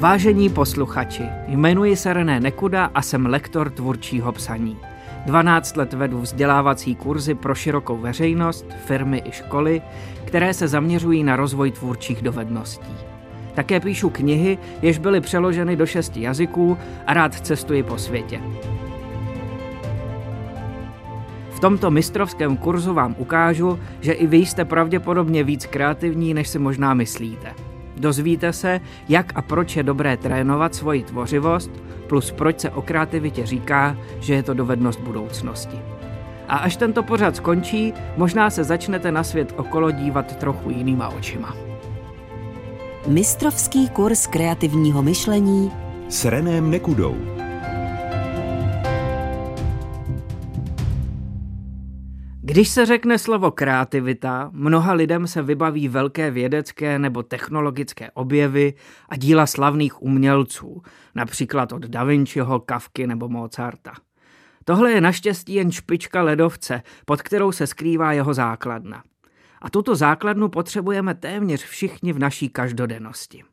Vážení 0.00 0.48
posluchači, 0.48 1.22
jmenuji 1.46 1.96
se 1.96 2.12
René 2.12 2.40
Nekuda 2.40 2.90
a 2.94 3.02
jsem 3.02 3.26
lektor 3.26 3.70
tvůrčího 3.70 4.32
psaní. 4.32 4.76
12 5.26 5.76
let 5.76 5.92
vedu 5.92 6.20
vzdělávací 6.20 6.94
kurzy 6.94 7.34
pro 7.34 7.54
širokou 7.54 7.96
veřejnost, 7.96 8.66
firmy 8.84 9.22
i 9.24 9.32
školy, 9.32 9.82
které 10.24 10.54
se 10.54 10.68
zaměřují 10.68 11.24
na 11.24 11.36
rozvoj 11.36 11.70
tvůrčích 11.70 12.22
dovedností. 12.22 12.94
Také 13.54 13.80
píšu 13.80 14.10
knihy, 14.10 14.58
jež 14.82 14.98
byly 14.98 15.20
přeloženy 15.20 15.76
do 15.76 15.86
šesti 15.86 16.22
jazyků 16.22 16.78
a 17.06 17.14
rád 17.14 17.34
cestuji 17.34 17.82
po 17.82 17.98
světě. 17.98 18.40
V 21.50 21.60
tomto 21.60 21.90
mistrovském 21.90 22.56
kurzu 22.56 22.94
vám 22.94 23.14
ukážu, 23.18 23.78
že 24.00 24.12
i 24.12 24.26
vy 24.26 24.36
jste 24.36 24.64
pravděpodobně 24.64 25.44
víc 25.44 25.66
kreativní, 25.66 26.34
než 26.34 26.48
si 26.48 26.58
možná 26.58 26.94
myslíte. 26.94 27.69
Dozvíte 28.00 28.52
se, 28.52 28.80
jak 29.08 29.32
a 29.34 29.42
proč 29.42 29.76
je 29.76 29.82
dobré 29.82 30.16
trénovat 30.16 30.74
svoji 30.74 31.02
tvořivost, 31.02 31.70
plus 32.06 32.30
proč 32.30 32.60
se 32.60 32.70
o 32.70 32.82
kreativitě 32.82 33.46
říká, 33.46 33.96
že 34.20 34.34
je 34.34 34.42
to 34.42 34.54
dovednost 34.54 35.00
budoucnosti. 35.00 35.78
A 36.48 36.56
až 36.56 36.76
tento 36.76 37.02
pořad 37.02 37.36
skončí, 37.36 37.94
možná 38.16 38.50
se 38.50 38.64
začnete 38.64 39.12
na 39.12 39.24
svět 39.24 39.54
okolo 39.56 39.90
dívat 39.90 40.36
trochu 40.36 40.70
jinýma 40.70 41.08
očima. 41.08 41.56
Mistrovský 43.06 43.88
kurz 43.88 44.26
kreativního 44.26 45.02
myšlení 45.02 45.72
s 46.08 46.24
Renem 46.24 46.70
Nekudou. 46.70 47.39
Když 52.50 52.68
se 52.68 52.86
řekne 52.86 53.18
slovo 53.18 53.50
kreativita, 53.50 54.50
mnoha 54.52 54.92
lidem 54.92 55.26
se 55.26 55.42
vybaví 55.42 55.88
velké 55.88 56.30
vědecké 56.30 56.98
nebo 56.98 57.22
technologické 57.22 58.10
objevy 58.10 58.74
a 59.08 59.16
díla 59.16 59.46
slavných 59.46 60.02
umělců, 60.02 60.82
například 61.14 61.72
od 61.72 61.82
Da 61.82 62.04
Vinciho, 62.04 62.60
Kafky 62.60 63.06
nebo 63.06 63.28
Mozarta. 63.28 63.92
Tohle 64.64 64.92
je 64.92 65.00
naštěstí 65.00 65.54
jen 65.54 65.72
špička 65.72 66.22
ledovce, 66.22 66.82
pod 67.04 67.22
kterou 67.22 67.52
se 67.52 67.66
skrývá 67.66 68.12
jeho 68.12 68.34
základna. 68.34 69.02
A 69.62 69.70
tuto 69.70 69.94
základnu 69.94 70.48
potřebujeme 70.48 71.14
téměř 71.14 71.64
všichni 71.64 72.12
v 72.12 72.18
naší 72.18 72.48
každodennosti. 72.48 73.44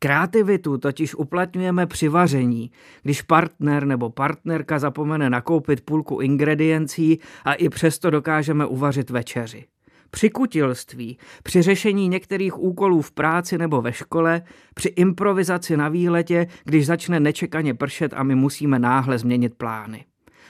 Kreativitu 0.00 0.78
totiž 0.78 1.14
uplatňujeme 1.14 1.86
při 1.86 2.08
vaření, 2.08 2.70
když 3.02 3.22
partner 3.22 3.86
nebo 3.86 4.10
partnerka 4.10 4.78
zapomene 4.78 5.30
nakoupit 5.30 5.80
půlku 5.80 6.20
ingrediencí 6.20 7.18
a 7.44 7.54
i 7.54 7.68
přesto 7.68 8.10
dokážeme 8.10 8.66
uvařit 8.66 9.10
večeři. 9.10 9.64
Při 10.10 10.30
kutilství, 10.30 11.18
při 11.42 11.62
řešení 11.62 12.08
některých 12.08 12.58
úkolů 12.58 13.02
v 13.02 13.12
práci 13.12 13.58
nebo 13.58 13.82
ve 13.82 13.92
škole, 13.92 14.42
při 14.74 14.88
improvizaci 14.88 15.76
na 15.76 15.88
výletě, 15.88 16.46
když 16.64 16.86
začne 16.86 17.20
nečekaně 17.20 17.74
pršet 17.74 18.12
a 18.16 18.22
my 18.22 18.34
musíme 18.34 18.78
náhle 18.78 19.18
změnit 19.18 19.54
plány. 19.54 20.04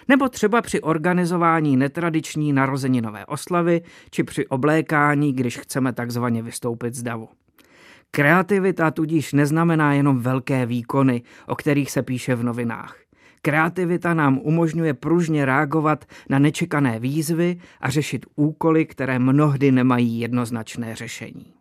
Nebo 0.09 0.29
třeba 0.29 0.63
při 0.63 0.81
organizování 0.81 1.77
netradiční 1.77 2.53
narozeninové 2.53 3.27
oslavy, 3.27 3.83
či 4.11 4.25
při 4.25 4.47
oblékání, 4.47 5.33
když 5.33 5.59
chceme 5.59 5.93
takzvaně 5.93 6.43
vystoupit 6.43 6.95
z 6.95 7.03
davu. 7.03 7.29
Kreativita 8.11 8.91
tudíž 8.91 9.33
neznamená 9.33 9.93
jenom 9.93 10.19
velké 10.19 10.67
výkony, 10.67 11.23
o 11.47 11.57
kterých 11.57 11.91
se 11.91 12.03
píše 12.03 12.35
v 12.35 12.43
novinách. 12.43 12.97
Kreativita 13.43 14.15
nám 14.15 14.39
umožňuje 14.39 14.95
pružně 14.95 15.45
reagovat 15.45 16.05
na 16.29 16.39
nečekané 16.39 16.99
výzvy 17.01 17.59
a 17.81 17.91
řešit 17.91 18.27
úkoly, 18.37 18.87
které 18.87 19.19
mnohdy 19.19 19.73
nemají 19.73 20.21
jednoznačné 20.21 20.95
řešení. 20.95 21.53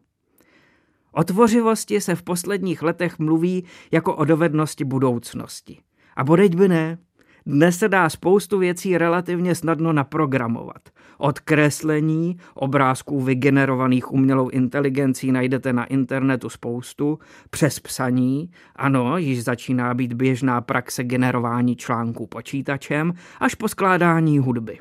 O 1.11 1.23
tvořivosti 1.23 2.01
se 2.01 2.15
v 2.15 2.23
posledních 2.23 2.81
letech 2.81 3.19
mluví 3.19 3.63
jako 3.91 4.15
o 4.15 4.25
dovednosti 4.25 4.83
budoucnosti. 4.83 5.79
A 6.15 6.23
bodeď 6.23 6.55
by 6.55 6.67
ne, 6.67 6.97
dnes 7.47 7.77
se 7.77 7.89
dá 7.89 8.09
spoustu 8.09 8.59
věcí 8.59 8.97
relativně 8.97 9.55
snadno 9.55 9.93
naprogramovat. 9.93 10.89
Od 11.17 11.39
kreslení, 11.39 12.37
obrázků 12.53 13.21
vygenerovaných 13.21 14.11
umělou 14.11 14.49
inteligencí 14.49 15.31
najdete 15.31 15.73
na 15.73 15.85
internetu 15.85 16.49
spoustu, 16.49 17.19
přes 17.49 17.79
psaní, 17.79 18.51
ano, 18.75 19.17
již 19.17 19.43
začíná 19.43 19.93
být 19.93 20.13
běžná 20.13 20.61
praxe 20.61 21.03
generování 21.03 21.75
článků 21.75 22.27
počítačem, 22.27 23.13
až 23.39 23.55
po 23.55 23.67
skládání 23.67 24.39
hudby. 24.39 24.77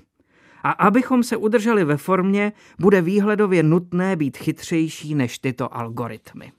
A 0.63 0.71
abychom 0.71 1.23
se 1.23 1.37
udrželi 1.37 1.85
ve 1.85 1.97
formě, 1.97 2.53
bude 2.81 3.01
výhledově 3.01 3.63
nutné 3.63 4.17
být 4.17 4.37
chytřejší 4.37 5.15
než 5.15 5.39
tyto 5.39 5.77
algoritmy. 5.77 6.53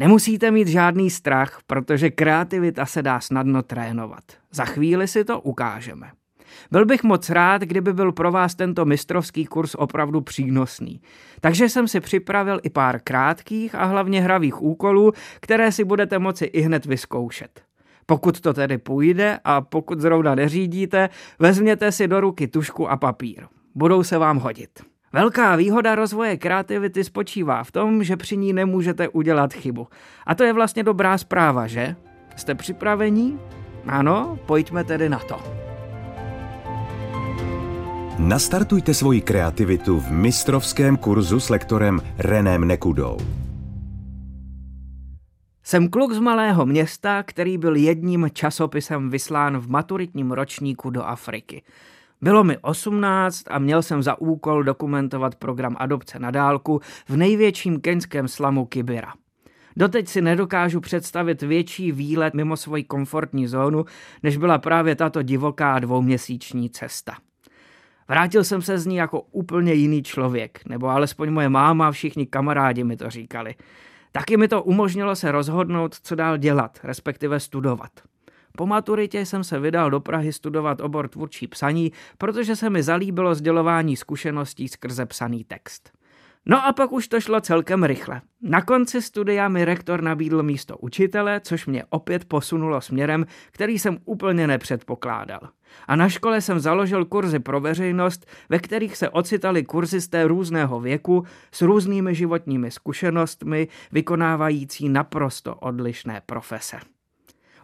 Nemusíte 0.00 0.50
mít 0.50 0.68
žádný 0.68 1.10
strach, 1.10 1.58
protože 1.66 2.10
kreativita 2.10 2.86
se 2.86 3.02
dá 3.02 3.20
snadno 3.20 3.62
trénovat. 3.62 4.24
Za 4.52 4.64
chvíli 4.64 5.08
si 5.08 5.24
to 5.24 5.40
ukážeme. 5.40 6.10
Byl 6.70 6.86
bych 6.86 7.02
moc 7.02 7.30
rád, 7.30 7.62
kdyby 7.62 7.92
byl 7.92 8.12
pro 8.12 8.32
vás 8.32 8.54
tento 8.54 8.84
mistrovský 8.84 9.46
kurz 9.46 9.74
opravdu 9.74 10.20
přínosný. 10.20 11.00
Takže 11.40 11.68
jsem 11.68 11.88
si 11.88 12.00
připravil 12.00 12.60
i 12.62 12.70
pár 12.70 13.00
krátkých 13.00 13.74
a 13.74 13.84
hlavně 13.84 14.22
hravých 14.22 14.62
úkolů, 14.62 15.12
které 15.40 15.72
si 15.72 15.84
budete 15.84 16.18
moci 16.18 16.44
i 16.44 16.60
hned 16.60 16.86
vyzkoušet. 16.86 17.62
Pokud 18.06 18.40
to 18.40 18.54
tedy 18.54 18.78
půjde 18.78 19.38
a 19.44 19.60
pokud 19.60 20.00
zrovna 20.00 20.34
neřídíte, 20.34 21.08
vezměte 21.38 21.92
si 21.92 22.08
do 22.08 22.20
ruky 22.20 22.48
tušku 22.48 22.90
a 22.90 22.96
papír. 22.96 23.46
Budou 23.74 24.02
se 24.02 24.18
vám 24.18 24.38
hodit. 24.38 24.89
Velká 25.12 25.56
výhoda 25.56 25.94
rozvoje 25.94 26.36
kreativity 26.36 27.04
spočívá 27.04 27.64
v 27.64 27.72
tom, 27.72 28.04
že 28.04 28.16
při 28.16 28.36
ní 28.36 28.52
nemůžete 28.52 29.08
udělat 29.08 29.52
chybu. 29.52 29.88
A 30.26 30.34
to 30.34 30.44
je 30.44 30.52
vlastně 30.52 30.82
dobrá 30.82 31.18
zpráva, 31.18 31.66
že? 31.66 31.96
Jste 32.36 32.54
připravení? 32.54 33.38
Ano, 33.86 34.38
pojďme 34.46 34.84
tedy 34.84 35.08
na 35.08 35.18
to. 35.18 35.60
Nastartujte 38.18 38.94
svoji 38.94 39.20
kreativitu 39.20 40.00
v 40.00 40.10
mistrovském 40.10 40.96
kurzu 40.96 41.40
s 41.40 41.48
lektorem 41.48 42.00
Renem 42.18 42.64
Nekudou. 42.64 43.18
Jsem 45.62 45.88
kluk 45.88 46.12
z 46.12 46.18
malého 46.18 46.66
města, 46.66 47.22
který 47.22 47.58
byl 47.58 47.76
jedním 47.76 48.28
časopisem 48.32 49.10
vyslán 49.10 49.58
v 49.58 49.68
maturitním 49.68 50.32
ročníku 50.32 50.90
do 50.90 51.02
Afriky. 51.02 51.62
Bylo 52.22 52.44
mi 52.44 52.58
18 52.58 53.44
a 53.50 53.58
měl 53.58 53.82
jsem 53.82 54.02
za 54.02 54.20
úkol 54.20 54.62
dokumentovat 54.64 55.34
program 55.34 55.76
adopce 55.78 56.18
na 56.18 56.30
dálku 56.30 56.80
v 57.08 57.16
největším 57.16 57.80
keňském 57.80 58.28
slamu 58.28 58.66
Kibira. 58.66 59.12
Doteď 59.76 60.08
si 60.08 60.22
nedokážu 60.22 60.80
představit 60.80 61.42
větší 61.42 61.92
výlet 61.92 62.34
mimo 62.34 62.56
svoji 62.56 62.84
komfortní 62.84 63.46
zónu, 63.46 63.84
než 64.22 64.36
byla 64.36 64.58
právě 64.58 64.96
tato 64.96 65.22
divoká 65.22 65.78
dvouměsíční 65.78 66.70
cesta. 66.70 67.16
Vrátil 68.08 68.44
jsem 68.44 68.62
se 68.62 68.78
z 68.78 68.86
ní 68.86 68.96
jako 68.96 69.20
úplně 69.20 69.72
jiný 69.72 70.02
člověk, 70.02 70.60
nebo 70.68 70.88
alespoň 70.88 71.30
moje 71.30 71.48
máma 71.48 71.88
a 71.88 71.90
všichni 71.90 72.26
kamarádi 72.26 72.84
mi 72.84 72.96
to 72.96 73.10
říkali. 73.10 73.54
Taky 74.12 74.36
mi 74.36 74.48
to 74.48 74.62
umožnilo 74.62 75.16
se 75.16 75.32
rozhodnout, 75.32 75.94
co 76.02 76.14
dál 76.14 76.36
dělat, 76.36 76.78
respektive 76.84 77.40
studovat. 77.40 77.90
Po 78.56 78.66
maturitě 78.66 79.26
jsem 79.26 79.44
se 79.44 79.58
vydal 79.58 79.90
do 79.90 80.00
Prahy 80.00 80.32
studovat 80.32 80.80
obor 80.80 81.08
tvůrčí 81.08 81.46
psaní, 81.46 81.92
protože 82.18 82.56
se 82.56 82.70
mi 82.70 82.82
zalíbilo 82.82 83.34
sdělování 83.34 83.96
zkušeností 83.96 84.68
skrze 84.68 85.06
psaný 85.06 85.44
text. 85.44 85.90
No 86.46 86.66
a 86.66 86.72
pak 86.72 86.92
už 86.92 87.08
to 87.08 87.20
šlo 87.20 87.40
celkem 87.40 87.84
rychle. 87.84 88.20
Na 88.42 88.62
konci 88.62 89.02
studia 89.02 89.48
mi 89.48 89.64
rektor 89.64 90.02
nabídl 90.02 90.42
místo 90.42 90.76
učitele, 90.78 91.40
což 91.40 91.66
mě 91.66 91.84
opět 91.90 92.24
posunulo 92.24 92.80
směrem, 92.80 93.26
který 93.50 93.78
jsem 93.78 93.98
úplně 94.04 94.46
nepředpokládal. 94.46 95.40
A 95.88 95.96
na 95.96 96.08
škole 96.08 96.40
jsem 96.40 96.60
založil 96.60 97.04
kurzy 97.04 97.38
pro 97.38 97.60
veřejnost, 97.60 98.26
ve 98.48 98.58
kterých 98.58 98.96
se 98.96 99.08
ocitali 99.08 99.64
kurzisté 99.64 100.26
různého 100.26 100.80
věku 100.80 101.24
s 101.52 101.62
různými 101.62 102.14
životními 102.14 102.70
zkušenostmi, 102.70 103.68
vykonávající 103.92 104.88
naprosto 104.88 105.54
odlišné 105.54 106.22
profese. 106.26 106.80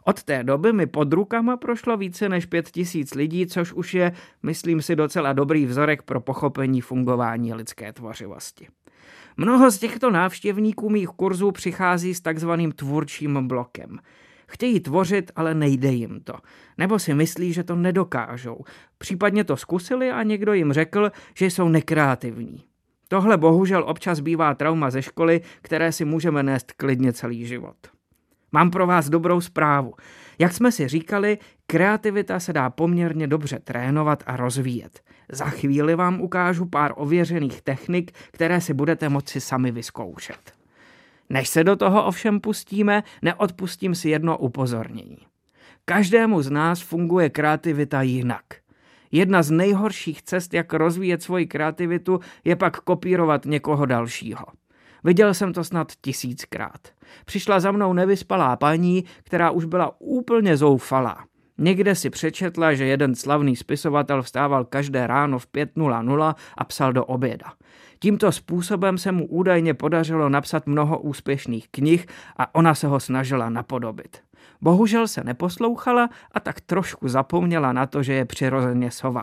Od 0.09 0.23
té 0.23 0.45
doby 0.45 0.73
mi 0.73 0.87
pod 0.87 1.13
rukama 1.13 1.57
prošlo 1.57 1.97
více 1.97 2.29
než 2.29 2.47
pět 2.47 2.71
tisíc 2.71 3.15
lidí, 3.15 3.47
což 3.47 3.73
už 3.73 3.95
je, 3.95 4.13
myslím 4.43 4.83
si, 4.83 4.97
docela 4.97 5.33
dobrý 5.33 5.67
vzorek 5.67 6.03
pro 6.03 6.21
pochopení 6.21 6.81
fungování 6.81 7.55
lidské 7.55 7.93
tvořivosti. 7.93 8.69
Mnoho 9.37 9.71
z 9.71 9.79
těchto 9.79 10.11
návštěvníků 10.11 10.91
mých 10.91 11.09
kurzů 11.09 11.51
přichází 11.51 12.15
s 12.15 12.21
takzvaným 12.21 12.73
tvůrčím 12.73 13.49
blokem. 13.49 13.99
Chtějí 14.49 14.81
tvořit, 14.81 15.33
ale 15.37 15.55
nejde 15.55 15.93
jim 15.93 16.21
to. 16.21 16.35
Nebo 16.79 16.99
si 16.99 17.15
myslí, 17.15 17.53
že 17.53 17.65
to 17.65 17.77
nedokážou. 17.77 18.65
Případně 18.99 19.45
to 19.45 19.57
zkusili 19.57 20.11
a 20.11 20.23
někdo 20.23 20.53
jim 20.53 20.73
řekl, 20.73 21.11
že 21.35 21.47
jsou 21.47 21.69
nekreativní. 21.69 22.65
Tohle 23.09 23.37
bohužel 23.37 23.85
občas 23.87 24.21
bývá 24.21 24.55
trauma 24.55 24.91
ze 24.91 25.03
školy, 25.03 25.41
které 25.63 25.93
si 25.93 26.05
můžeme 26.05 26.43
nést 26.43 26.73
klidně 26.73 27.13
celý 27.13 27.47
život. 27.47 27.96
Mám 28.53 28.71
pro 28.71 28.87
vás 28.87 29.09
dobrou 29.09 29.41
zprávu. 29.41 29.95
Jak 30.39 30.53
jsme 30.53 30.73
si 30.73 30.89
říkali, 30.89 31.39
kreativita 31.67 32.41
se 32.41 32.53
dá 32.53 32.71
poměrně 32.71 33.27
dobře 33.27 33.59
trénovat 33.59 34.23
a 34.27 34.37
rozvíjet. 34.37 35.01
Za 35.33 35.45
chvíli 35.45 35.95
vám 35.95 36.21
ukážu 36.21 36.67
pár 36.67 36.93
ověřených 36.97 37.63
technik, 37.63 38.13
které 38.31 38.61
si 38.61 38.75
budete 38.75 39.09
moci 39.09 39.41
sami 39.41 39.73
vyzkoušet. 39.73 40.53
Než 41.31 41.49
se 41.49 41.65
do 41.65 41.77
toho 41.77 42.05
ovšem 42.05 42.41
pustíme, 42.41 43.03
neodpustím 43.23 43.95
si 43.95 44.09
jedno 44.09 44.39
upozornění. 44.39 45.19
Každému 45.85 46.43
z 46.43 46.51
nás 46.51 46.81
funguje 46.81 47.31
kreativita 47.31 48.03
jinak. 48.03 48.45
Jedna 49.13 49.43
z 49.43 49.51
nejhorších 49.51 50.23
cest, 50.23 50.55
jak 50.55 50.73
rozvíjet 50.73 51.23
svoji 51.23 51.47
kreativitu, 51.47 52.21
je 52.45 52.57
pak 52.57 52.81
kopírovat 52.81 53.45
někoho 53.45 53.87
dalšího. 53.87 54.45
Viděl 55.05 55.35
jsem 55.35 55.53
to 55.53 55.65
snad 55.65 55.93
tisíckrát. 56.01 56.89
Přišla 57.25 57.61
za 57.61 57.73
mnou 57.73 57.93
nevyspalá 57.93 58.57
paní, 58.57 59.05
která 59.23 59.51
už 59.51 59.65
byla 59.65 59.93
úplně 59.99 60.57
zoufalá. 60.57 61.25
Někde 61.59 61.95
si 61.95 62.11
přečetla, 62.11 62.75
že 62.75 62.87
jeden 62.87 63.15
slavný 63.15 63.57
spisovatel 63.57 64.23
vstával 64.23 64.65
každé 64.65 65.07
ráno 65.07 65.39
v 65.39 65.47
5.00 65.47 66.35
a 66.59 66.65
psal 66.65 66.93
do 66.93 67.05
oběda. 67.05 67.53
Tímto 67.99 68.33
způsobem 68.33 68.99
se 68.99 69.13
mu 69.13 69.27
údajně 69.27 69.75
podařilo 69.75 70.29
napsat 70.29 70.67
mnoho 70.67 70.99
úspěšných 70.99 71.69
knih 71.69 72.07
a 72.37 72.55
ona 72.55 72.75
se 72.75 72.87
ho 72.87 73.01
snažila 73.01 73.51
napodobit. 73.51 74.19
Bohužel 74.61 75.09
se 75.09 75.25
neposlouchala 75.25 76.09
a 76.33 76.41
tak 76.41 76.61
trošku 76.61 77.09
zapomněla 77.09 77.73
na 77.73 77.87
to, 77.87 78.03
že 78.03 78.13
je 78.13 78.25
přirozeně 78.25 78.91
sova. 78.91 79.23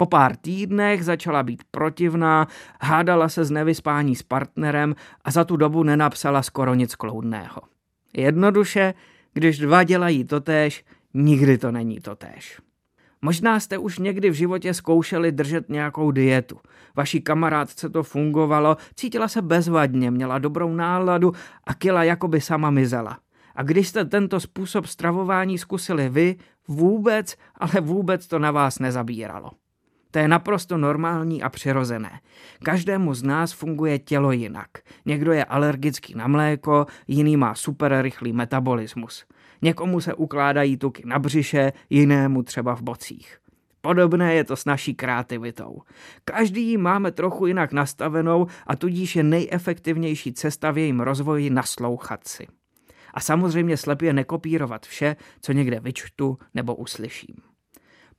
Po 0.00 0.06
pár 0.06 0.36
týdnech 0.36 1.04
začala 1.04 1.42
být 1.42 1.62
protivná, 1.70 2.48
hádala 2.80 3.28
se 3.28 3.44
z 3.44 3.50
nevyspání 3.50 4.16
s 4.16 4.22
partnerem 4.22 4.94
a 5.24 5.30
za 5.30 5.44
tu 5.44 5.56
dobu 5.56 5.82
nenapsala 5.82 6.42
skoro 6.42 6.74
nic 6.74 6.94
kloudného. 6.94 7.60
Jednoduše, 8.16 8.94
když 9.34 9.58
dva 9.58 9.84
dělají 9.84 10.24
totéž, 10.24 10.84
nikdy 11.14 11.58
to 11.58 11.72
není 11.72 12.00
totéž. 12.00 12.60
Možná 13.22 13.60
jste 13.60 13.78
už 13.78 13.98
někdy 13.98 14.30
v 14.30 14.34
životě 14.34 14.74
zkoušeli 14.74 15.32
držet 15.32 15.68
nějakou 15.68 16.10
dietu. 16.10 16.58
Vaší 16.96 17.20
kamarádce 17.20 17.88
to 17.88 18.02
fungovalo, 18.02 18.76
cítila 18.94 19.28
se 19.28 19.42
bezvadně, 19.42 20.10
měla 20.10 20.38
dobrou 20.38 20.74
náladu 20.74 21.32
a 21.64 21.74
kila 21.74 22.04
jako 22.04 22.28
by 22.28 22.40
sama 22.40 22.70
mizela. 22.70 23.18
A 23.54 23.62
když 23.62 23.88
jste 23.88 24.04
tento 24.04 24.40
způsob 24.40 24.86
stravování 24.86 25.58
zkusili 25.58 26.08
vy, 26.08 26.36
vůbec, 26.68 27.36
ale 27.54 27.80
vůbec 27.80 28.26
to 28.26 28.38
na 28.38 28.50
vás 28.50 28.78
nezabíralo. 28.78 29.50
To 30.10 30.18
je 30.18 30.28
naprosto 30.28 30.78
normální 30.78 31.42
a 31.42 31.48
přirozené. 31.48 32.20
Každému 32.62 33.14
z 33.14 33.22
nás 33.22 33.52
funguje 33.52 33.98
tělo 33.98 34.32
jinak. 34.32 34.68
Někdo 35.06 35.32
je 35.32 35.44
alergický 35.44 36.14
na 36.14 36.26
mléko, 36.26 36.86
jiný 37.08 37.36
má 37.36 37.54
super 37.54 38.02
rychlý 38.02 38.32
metabolismus. 38.32 39.24
Někomu 39.62 40.00
se 40.00 40.14
ukládají 40.14 40.76
tuky 40.76 41.02
na 41.06 41.18
břiše, 41.18 41.72
jinému 41.90 42.42
třeba 42.42 42.74
v 42.74 42.82
bocích. 42.82 43.38
Podobné 43.80 44.34
je 44.34 44.44
to 44.44 44.56
s 44.56 44.64
naší 44.64 44.94
kreativitou. 44.94 45.82
Každý 46.24 46.68
ji 46.68 46.76
máme 46.76 47.12
trochu 47.12 47.46
jinak 47.46 47.72
nastavenou 47.72 48.46
a 48.66 48.76
tudíž 48.76 49.16
je 49.16 49.22
nejefektivnější 49.22 50.32
cesta 50.32 50.70
v 50.70 50.78
jejím 50.78 51.00
rozvoji 51.00 51.50
naslouchat 51.50 52.28
si. 52.28 52.46
A 53.14 53.20
samozřejmě 53.20 53.76
slepě 53.76 54.12
nekopírovat 54.12 54.86
vše, 54.86 55.16
co 55.40 55.52
někde 55.52 55.80
vyčtu 55.80 56.38
nebo 56.54 56.74
uslyším. 56.74 57.47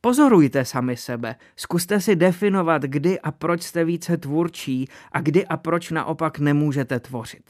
Pozorujte 0.02 0.66
sami 0.66 0.98
sebe, 0.98 1.36
zkuste 1.56 2.00
si 2.00 2.16
definovat, 2.16 2.82
kdy 2.82 3.20
a 3.20 3.32
proč 3.32 3.62
jste 3.62 3.86
více 3.86 4.18
tvůrčí 4.18 4.88
a 5.12 5.22
kdy 5.22 5.48
a 5.48 5.58
proč 5.58 5.92
naopak 5.92 6.40
nemůžete 6.40 7.00
tvořit. 7.00 7.44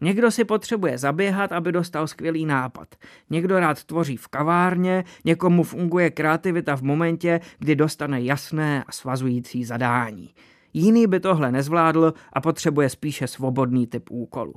Někdo 0.00 0.30
si 0.30 0.44
potřebuje 0.44 0.98
zaběhat, 0.98 1.52
aby 1.52 1.72
dostal 1.72 2.06
skvělý 2.06 2.46
nápad. 2.46 2.94
Někdo 3.30 3.60
rád 3.60 3.84
tvoří 3.84 4.16
v 4.16 4.28
kavárně, 4.28 5.04
někomu 5.24 5.62
funguje 5.62 6.10
kreativita 6.10 6.76
v 6.76 6.82
momentě, 6.82 7.40
kdy 7.58 7.76
dostane 7.76 8.22
jasné 8.22 8.84
a 8.86 8.92
svazující 8.92 9.64
zadání. 9.64 10.34
Jiný 10.72 11.06
by 11.06 11.20
tohle 11.20 11.52
nezvládl 11.52 12.14
a 12.32 12.40
potřebuje 12.40 12.88
spíše 12.88 13.26
svobodný 13.26 13.86
typ 13.86 14.10
úkolu. 14.10 14.54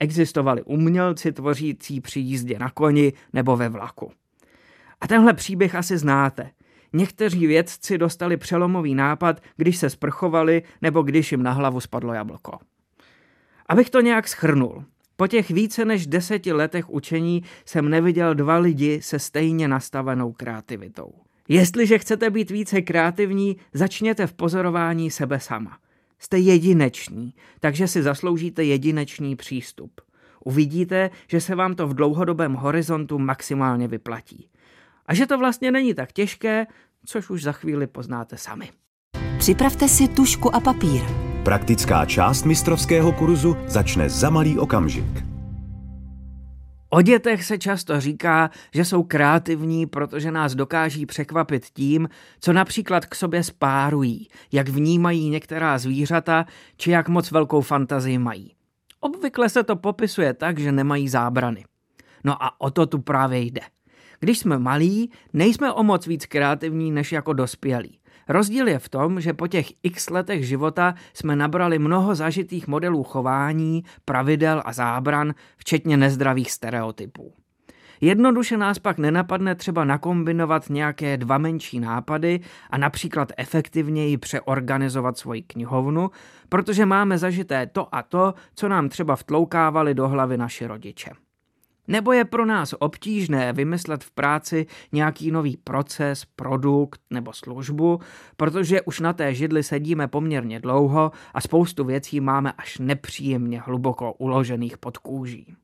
Existovali 0.00 0.62
umělci 0.62 1.32
tvořící 1.32 2.00
při 2.00 2.20
jízdě 2.20 2.58
na 2.58 2.70
koni 2.70 3.12
nebo 3.32 3.56
ve 3.56 3.68
vlaku. 3.68 4.12
A 5.00 5.06
tenhle 5.08 5.34
příběh 5.34 5.74
asi 5.74 5.98
znáte. 5.98 6.50
Někteří 6.92 7.46
vědci 7.46 7.98
dostali 7.98 8.36
přelomový 8.36 8.94
nápad, 8.94 9.42
když 9.56 9.76
se 9.76 9.90
sprchovali 9.90 10.62
nebo 10.82 11.02
když 11.02 11.32
jim 11.32 11.42
na 11.42 11.52
hlavu 11.52 11.80
spadlo 11.80 12.12
jablko. 12.12 12.58
Abych 13.66 13.90
to 13.90 14.00
nějak 14.00 14.28
schrnul. 14.28 14.84
Po 15.16 15.26
těch 15.26 15.50
více 15.50 15.84
než 15.84 16.06
deseti 16.06 16.52
letech 16.52 16.90
učení 16.90 17.42
jsem 17.64 17.88
neviděl 17.88 18.34
dva 18.34 18.58
lidi 18.58 19.02
se 19.02 19.18
stejně 19.18 19.68
nastavenou 19.68 20.32
kreativitou. 20.32 21.12
Jestliže 21.48 21.98
chcete 21.98 22.30
být 22.30 22.50
více 22.50 22.82
kreativní, 22.82 23.56
začněte 23.72 24.26
v 24.26 24.32
pozorování 24.32 25.10
sebe 25.10 25.40
sama. 25.40 25.78
Jste 26.18 26.38
jedineční, 26.38 27.34
takže 27.60 27.88
si 27.88 28.02
zasloužíte 28.02 28.64
jedinečný 28.64 29.36
přístup. 29.36 30.00
Uvidíte, 30.44 31.10
že 31.28 31.40
se 31.40 31.54
vám 31.54 31.74
to 31.74 31.88
v 31.88 31.94
dlouhodobém 31.94 32.54
horizontu 32.54 33.18
maximálně 33.18 33.88
vyplatí. 33.88 34.48
A 35.10 35.14
že 35.14 35.26
to 35.26 35.38
vlastně 35.38 35.72
není 35.72 35.94
tak 35.94 36.12
těžké, 36.12 36.66
což 37.06 37.30
už 37.30 37.42
za 37.42 37.52
chvíli 37.52 37.86
poznáte 37.86 38.36
sami. 38.36 38.70
Připravte 39.38 39.88
si 39.88 40.08
tušku 40.08 40.54
a 40.54 40.60
papír. 40.60 41.02
Praktická 41.44 42.06
část 42.06 42.44
mistrovského 42.44 43.12
kurzu 43.12 43.56
začne 43.66 44.08
za 44.08 44.30
malý 44.30 44.58
okamžik. 44.58 45.24
O 46.90 47.02
dětech 47.02 47.44
se 47.44 47.58
často 47.58 48.00
říká, 48.00 48.50
že 48.74 48.84
jsou 48.84 49.02
kreativní, 49.02 49.86
protože 49.86 50.30
nás 50.30 50.54
dokáží 50.54 51.06
překvapit 51.06 51.66
tím, 51.66 52.08
co 52.40 52.52
například 52.52 53.06
k 53.06 53.14
sobě 53.14 53.44
spárují, 53.44 54.28
jak 54.52 54.68
vnímají 54.68 55.30
některá 55.30 55.78
zvířata, 55.78 56.46
či 56.76 56.90
jak 56.90 57.08
moc 57.08 57.30
velkou 57.30 57.60
fantazii 57.60 58.18
mají. 58.18 58.54
Obvykle 59.00 59.48
se 59.48 59.62
to 59.62 59.76
popisuje 59.76 60.34
tak, 60.34 60.58
že 60.58 60.72
nemají 60.72 61.08
zábrany. 61.08 61.64
No 62.24 62.42
a 62.42 62.60
o 62.60 62.70
to 62.70 62.86
tu 62.86 62.98
právě 62.98 63.40
jde. 63.40 63.60
Když 64.20 64.38
jsme 64.38 64.58
malí, 64.58 65.10
nejsme 65.32 65.72
o 65.72 65.82
moc 65.82 66.06
víc 66.06 66.26
kreativní 66.26 66.90
než 66.90 67.12
jako 67.12 67.32
dospělí. 67.32 68.00
Rozdíl 68.28 68.68
je 68.68 68.78
v 68.78 68.88
tom, 68.88 69.20
že 69.20 69.32
po 69.32 69.46
těch 69.46 69.66
x 69.82 70.10
letech 70.10 70.46
života 70.46 70.94
jsme 71.14 71.36
nabrali 71.36 71.78
mnoho 71.78 72.14
zažitých 72.14 72.68
modelů 72.68 73.02
chování, 73.02 73.84
pravidel 74.04 74.62
a 74.64 74.72
zábran, 74.72 75.34
včetně 75.56 75.96
nezdravých 75.96 76.50
stereotypů. 76.52 77.32
Jednoduše 78.00 78.56
nás 78.56 78.78
pak 78.78 78.98
nenapadne 78.98 79.54
třeba 79.54 79.84
nakombinovat 79.84 80.70
nějaké 80.70 81.16
dva 81.16 81.38
menší 81.38 81.80
nápady 81.80 82.40
a 82.70 82.78
například 82.78 83.32
efektivněji 83.36 84.18
přeorganizovat 84.18 85.18
svoji 85.18 85.42
knihovnu, 85.42 86.10
protože 86.48 86.86
máme 86.86 87.18
zažité 87.18 87.66
to 87.66 87.94
a 87.94 88.02
to, 88.02 88.34
co 88.54 88.68
nám 88.68 88.88
třeba 88.88 89.16
vtloukávali 89.16 89.94
do 89.94 90.08
hlavy 90.08 90.36
naši 90.36 90.66
rodiče. 90.66 91.10
Nebo 91.90 92.12
je 92.12 92.24
pro 92.24 92.46
nás 92.46 92.74
obtížné 92.78 93.52
vymyslet 93.52 94.04
v 94.04 94.10
práci 94.10 94.66
nějaký 94.92 95.30
nový 95.30 95.56
proces, 95.56 96.24
produkt 96.36 97.00
nebo 97.10 97.32
službu, 97.32 98.00
protože 98.36 98.82
už 98.82 99.00
na 99.00 99.12
té 99.12 99.34
židli 99.34 99.62
sedíme 99.62 100.08
poměrně 100.08 100.60
dlouho 100.60 101.12
a 101.34 101.40
spoustu 101.40 101.84
věcí 101.84 102.20
máme 102.20 102.52
až 102.52 102.78
nepříjemně 102.78 103.60
hluboko 103.60 104.12
uložených 104.12 104.78
pod 104.78 104.98
kůží. 104.98 105.54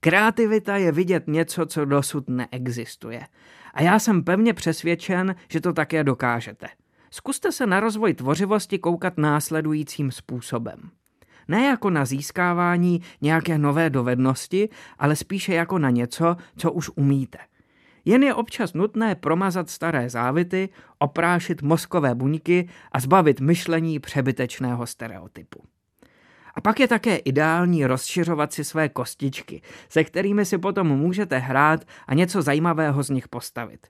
Kreativita 0.00 0.76
je 0.76 0.92
vidět 0.92 1.24
něco, 1.26 1.66
co 1.66 1.84
dosud 1.84 2.28
neexistuje. 2.28 3.26
A 3.74 3.82
já 3.82 3.98
jsem 3.98 4.24
pevně 4.24 4.54
přesvědčen, 4.54 5.34
že 5.50 5.60
to 5.60 5.72
také 5.72 6.04
dokážete. 6.04 6.66
Zkuste 7.10 7.52
se 7.52 7.66
na 7.66 7.80
rozvoj 7.80 8.14
tvořivosti 8.14 8.78
koukat 8.78 9.18
následujícím 9.18 10.10
způsobem. 10.10 10.90
Ne 11.48 11.66
jako 11.66 11.90
na 11.90 12.04
získávání 12.04 13.00
nějaké 13.20 13.58
nové 13.58 13.90
dovednosti, 13.90 14.68
ale 14.98 15.16
spíše 15.16 15.54
jako 15.54 15.78
na 15.78 15.90
něco, 15.90 16.36
co 16.56 16.72
už 16.72 16.90
umíte. 16.94 17.38
Jen 18.04 18.22
je 18.22 18.34
občas 18.34 18.72
nutné 18.72 19.14
promazat 19.14 19.70
staré 19.70 20.10
závity, 20.10 20.68
oprášit 20.98 21.62
mozkové 21.62 22.14
buňky 22.14 22.68
a 22.92 23.00
zbavit 23.00 23.40
myšlení 23.40 23.98
přebytečného 23.98 24.86
stereotypu. 24.86 25.62
A 26.54 26.60
pak 26.60 26.80
je 26.80 26.88
také 26.88 27.16
ideální 27.16 27.86
rozšiřovat 27.86 28.52
si 28.52 28.64
své 28.64 28.88
kostičky, 28.88 29.62
se 29.88 30.04
kterými 30.04 30.44
si 30.44 30.58
potom 30.58 30.86
můžete 30.86 31.38
hrát 31.38 31.84
a 32.06 32.14
něco 32.14 32.42
zajímavého 32.42 33.02
z 33.02 33.10
nich 33.10 33.28
postavit. 33.28 33.86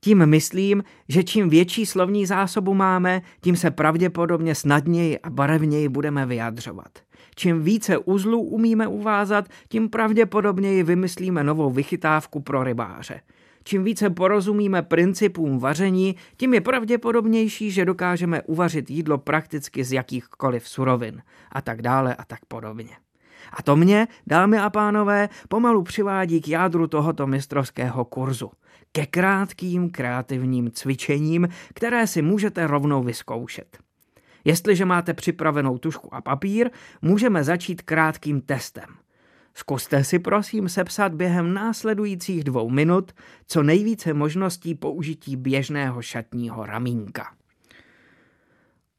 Tím 0.00 0.26
myslím, 0.26 0.84
že 1.08 1.24
čím 1.24 1.48
větší 1.48 1.86
slovní 1.86 2.26
zásobu 2.26 2.74
máme, 2.74 3.22
tím 3.40 3.56
se 3.56 3.70
pravděpodobně 3.70 4.54
snadněji 4.54 5.18
a 5.18 5.30
barevněji 5.30 5.88
budeme 5.88 6.26
vyjadřovat. 6.26 6.88
Čím 7.34 7.62
více 7.62 7.98
uzlů 7.98 8.42
umíme 8.42 8.86
uvázat, 8.86 9.44
tím 9.68 9.88
pravděpodobněji 9.88 10.82
vymyslíme 10.82 11.44
novou 11.44 11.70
vychytávku 11.70 12.40
pro 12.40 12.64
rybáře. 12.64 13.20
Čím 13.64 13.84
více 13.84 14.10
porozumíme 14.10 14.82
principům 14.82 15.58
vaření, 15.58 16.16
tím 16.36 16.54
je 16.54 16.60
pravděpodobnější, 16.60 17.70
že 17.70 17.84
dokážeme 17.84 18.42
uvařit 18.42 18.90
jídlo 18.90 19.18
prakticky 19.18 19.84
z 19.84 19.92
jakýchkoliv 19.92 20.68
surovin 20.68 21.22
a 21.52 21.60
tak 21.60 21.82
dále 21.82 22.14
a 22.14 22.24
tak 22.24 22.38
podobně. 22.48 22.96
A 23.52 23.62
to 23.62 23.76
mě, 23.76 24.08
dámy 24.26 24.58
a 24.58 24.70
pánové, 24.70 25.28
pomalu 25.48 25.82
přivádí 25.82 26.40
k 26.40 26.48
jádru 26.48 26.86
tohoto 26.86 27.26
mistrovského 27.26 28.04
kurzu– 28.04 28.50
ke 28.98 29.06
krátkým 29.06 29.90
kreativním 29.90 30.70
cvičením, 30.70 31.48
které 31.74 32.06
si 32.06 32.22
můžete 32.22 32.66
rovnou 32.66 33.02
vyzkoušet. 33.02 33.78
Jestliže 34.44 34.84
máte 34.84 35.14
připravenou 35.14 35.78
tušku 35.78 36.14
a 36.14 36.20
papír, 36.20 36.70
můžeme 37.02 37.44
začít 37.44 37.82
krátkým 37.82 38.40
testem. 38.40 38.84
Zkuste 39.54 40.04
si 40.04 40.18
prosím 40.18 40.68
sepsat 40.68 41.14
během 41.14 41.54
následujících 41.54 42.44
dvou 42.44 42.70
minut 42.70 43.12
co 43.46 43.62
nejvíce 43.62 44.14
možností 44.14 44.74
použití 44.74 45.36
běžného 45.36 46.02
šatního 46.02 46.66
ramínka. 46.66 47.34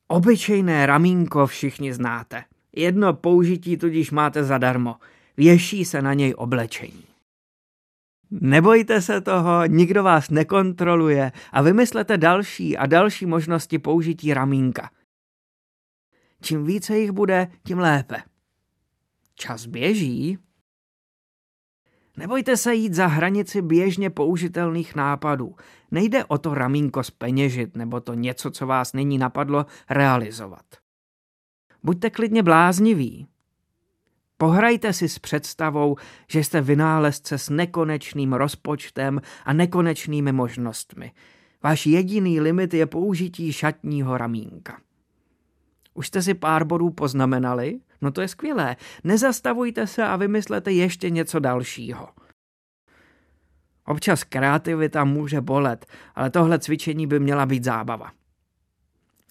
Obyčejné 0.08 0.86
ramínko 0.86 1.48
všichni 1.48 1.94
znáte. 1.94 2.44
Jedno 2.76 3.14
použití 3.14 3.78
tudíž 3.78 4.12
máte 4.12 4.44
zadarmo. 4.44 4.96
Věší 5.38 5.86
se 5.86 6.02
na 6.02 6.14
něj 6.14 6.34
oblečení. 6.38 7.04
Nebojte 8.32 9.02
se 9.02 9.22
toho, 9.22 9.66
nikdo 9.66 10.04
vás 10.04 10.30
nekontroluje 10.30 11.32
a 11.52 11.62
vymyslete 11.62 12.18
další 12.18 12.78
a 12.78 12.86
další 12.86 13.26
možnosti 13.26 13.80
použití 13.80 14.34
ramínka. 14.34 14.90
Čím 16.42 16.66
více 16.66 16.98
jich 16.98 17.12
bude, 17.12 17.48
tím 17.64 17.80
lépe. 17.80 18.18
Čas 19.36 19.66
běží. 19.66 20.38
Nebojte 22.18 22.58
se 22.58 22.76
jít 22.76 22.94
za 22.94 23.08
hranici 23.08 23.62
běžně 23.62 24.10
použitelných 24.10 24.96
nápadů. 24.96 25.56
Nejde 25.92 26.26
o 26.26 26.38
to 26.38 26.54
ramínko 26.54 27.04
speněžit 27.04 27.78
nebo 27.78 28.00
to 28.00 28.14
něco, 28.14 28.52
co 28.52 28.68
vás 28.68 28.94
nyní 28.94 29.18
napadlo, 29.18 29.66
realizovat. 29.90 30.66
Buďte 31.84 32.10
klidně 32.10 32.44
blázniví. 32.44 33.28
Pohrajte 34.42 34.94
si 34.94 35.10
s 35.10 35.20
představou, 35.20 35.96
že 36.28 36.44
jste 36.44 36.62
vynálezce 36.62 37.38
s 37.38 37.50
nekonečným 37.50 38.34
rozpočtem 38.34 39.22
a 39.46 39.54
nekonečnými 39.54 40.32
možnostmi. 40.32 41.12
Váš 41.64 41.86
jediný 41.86 42.42
limit 42.42 42.74
je 42.74 42.86
použití 42.86 43.54
šatního 43.54 44.18
ramínka. 44.18 44.82
Už 45.94 46.08
jste 46.08 46.22
si 46.22 46.34
pár 46.34 46.64
bodů 46.64 46.90
poznamenali? 46.90 47.80
No 48.02 48.12
to 48.12 48.22
je 48.22 48.28
skvělé. 48.28 48.76
Nezastavujte 49.04 49.88
se 49.88 50.04
a 50.04 50.16
vymyslete 50.16 50.72
ještě 50.72 51.10
něco 51.10 51.40
dalšího. 51.40 52.10
Občas 53.86 54.24
kreativita 54.24 55.04
může 55.04 55.42
bolet, 55.42 55.86
ale 56.16 56.30
tohle 56.30 56.60
cvičení 56.60 57.08
by 57.08 57.20
měla 57.20 57.46
být 57.46 57.64
zábava. 57.64 58.12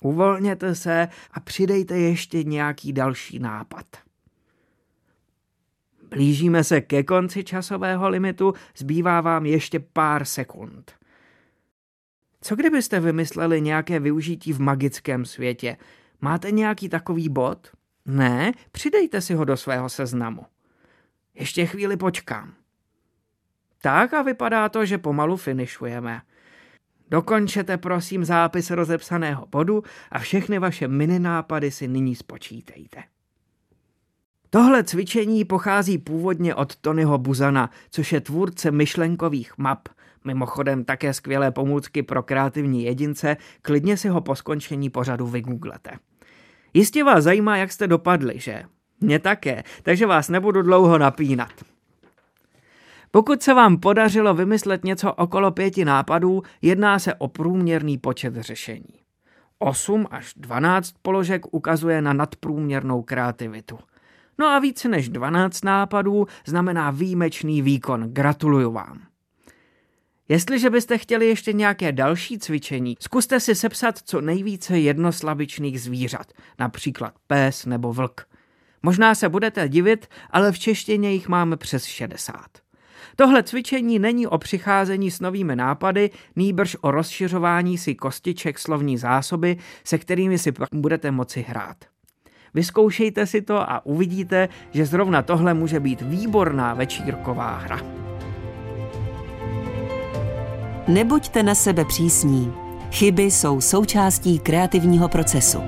Uvolněte 0.03 0.75
se 0.75 1.09
a 1.31 1.41
přidejte 1.41 1.99
ještě 1.99 2.45
nějaký 2.45 2.93
další 2.93 3.39
nápad. 3.39 4.08
Blížíme 6.11 6.65
se 6.65 6.81
ke 6.81 7.03
konci 7.03 7.45
časového 7.45 8.09
limitu, 8.09 8.55
zbývá 8.77 9.21
vám 9.21 9.47
ještě 9.47 9.81
pár 9.81 10.25
sekund. 10.25 10.93
Co 12.41 12.57
kdybyste 12.57 13.01
vymysleli 13.01 13.61
nějaké 13.61 14.01
využití 14.01 14.53
v 14.53 14.61
magickém 14.61 15.25
světě? 15.25 15.77
Máte 16.21 16.51
nějaký 16.51 16.89
takový 16.89 17.29
bod? 17.29 17.71
Ne, 18.07 18.53
přidejte 18.73 19.21
si 19.21 19.35
ho 19.35 19.45
do 19.45 19.57
svého 19.57 19.89
seznamu. 19.89 20.43
Ještě 21.35 21.67
chvíli 21.67 21.97
počkám. 21.97 22.55
Tak 23.83 24.15
a 24.15 24.23
vypadá 24.23 24.69
to, 24.69 24.87
že 24.87 24.99
pomalu 24.99 25.37
finišujeme. 25.37 26.21
Dokončete 27.11 27.77
prosím 27.77 28.25
zápis 28.25 28.71
rozepsaného 28.71 29.47
bodu 29.47 29.83
a 30.11 30.19
všechny 30.19 30.59
vaše 30.59 30.89
mini 30.89 31.19
nápady 31.19 31.71
si 31.71 31.89
nyní 31.89 32.17
spočítejte. 32.17 33.03
Tohle 34.51 34.85
cvičení 34.85 35.45
pochází 35.45 35.99
původně 35.99 36.55
od 36.55 36.77
Tonyho 36.77 37.19
Buzana, 37.19 37.71
což 37.91 38.13
je 38.13 38.21
tvůrce 38.21 38.71
myšlenkových 38.71 39.59
map, 39.59 39.89
mimochodem 40.25 40.85
také 40.85 41.15
skvělé 41.15 41.51
pomůcky 41.51 42.03
pro 42.03 42.23
kreativní 42.23 42.85
jedince, 42.85 43.37
klidně 43.63 43.97
si 43.97 44.09
ho 44.09 44.21
po 44.21 44.35
skončení 44.35 44.91
pořadu 44.91 45.27
vygooglete. 45.27 45.91
Jistě 46.75 47.05
vás 47.05 47.25
zajímá, 47.25 47.57
jak 47.57 47.73
jste 47.73 47.87
dopadli, 47.87 48.35
že? 48.37 48.63
Mně 49.01 49.19
také, 49.19 49.63
takže 49.83 50.07
vás 50.07 50.29
nebudu 50.29 50.63
dlouho 50.63 50.99
napínat. 50.99 51.53
Pokud 53.11 53.43
se 53.43 53.55
vám 53.55 53.77
podařilo 53.77 54.35
vymyslet 54.35 54.85
něco 54.85 55.13
okolo 55.13 55.51
pěti 55.51 55.85
nápadů, 55.85 56.43
jedná 56.63 56.99
se 56.99 57.15
o 57.15 57.29
průměrný 57.29 57.99
počet 57.99 58.37
řešení. 58.37 58.95
8 59.59 60.07
až 60.11 60.33
12 60.37 60.95
položek 61.03 61.55
ukazuje 61.55 62.03
na 62.03 62.13
nadprůměrnou 62.13 63.03
kreativitu. 63.03 63.79
No 64.39 64.47
a 64.47 64.59
více 64.59 64.89
než 64.89 65.09
12 65.09 65.65
nápadů 65.65 66.27
znamená 66.47 66.91
výjimečný 66.91 67.63
výkon. 67.63 68.13
Gratuluju 68.13 68.73
vám. 68.73 69.01
Jestliže 70.29 70.71
byste 70.71 70.99
chtěli 70.99 71.27
ještě 71.27 71.53
nějaké 71.53 71.93
další 71.93 72.39
cvičení, 72.39 72.97
zkuste 73.01 73.41
si 73.41 73.55
sepsat 73.55 73.99
co 73.99 74.21
nejvíce 74.21 74.79
jednoslabičných 74.79 75.81
zvířat, 75.81 76.33
například 76.59 77.15
pes 77.27 77.67
nebo 77.67 77.93
vlk. 77.93 78.27
Možná 78.83 79.15
se 79.15 79.29
budete 79.29 79.69
divit, 79.69 80.07
ale 80.31 80.53
v 80.53 80.59
češtině 80.59 81.13
jich 81.13 81.29
máme 81.29 81.57
přes 81.57 81.85
60. 81.85 82.41
Tohle 83.17 83.43
cvičení 83.43 83.99
není 83.99 84.27
o 84.27 84.39
přicházení 84.39 85.11
s 85.11 85.21
novými 85.21 85.57
nápady, 85.57 86.11
nýbrž 86.37 86.77
o 86.81 86.91
rozšiřování 86.91 87.79
si 87.79 87.95
kostiček 87.95 88.59
slovní 88.59 88.99
zásoby, 88.99 89.57
se 89.85 89.99
kterými 89.99 90.39
si 90.39 90.53
pak 90.53 90.69
budete 90.73 91.11
moci 91.11 91.45
hrát. 91.49 91.77
Vyzkoušejte 92.59 93.27
si 93.27 93.43
to 93.43 93.71
a 93.71 93.87
uvidíte, 93.87 94.49
že 94.71 94.87
zrovna 94.87 95.23
tohle 95.23 95.55
může 95.55 95.81
být 95.81 96.01
výborná 96.01 96.75
večírková 96.75 97.57
hra. 97.57 97.81
Nebuďte 100.89 101.43
na 101.43 101.55
sebe 101.55 101.85
přísní. 101.85 102.53
Chyby 102.91 103.23
jsou 103.23 103.61
součástí 103.61 104.39
kreativního 104.39 105.09
procesu. 105.09 105.59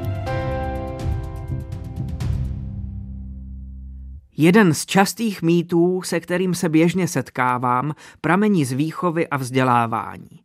Jeden 4.37 4.75
z 4.75 4.87
častých 4.87 5.43
mýtů, 5.43 6.03
se 6.03 6.21
kterým 6.21 6.55
se 6.55 6.69
běžně 6.69 7.09
setkávám, 7.09 7.95
pramení 8.21 8.65
z 8.65 8.73
výchovy 8.73 9.29
a 9.29 9.37
vzdělávání. 9.37 10.41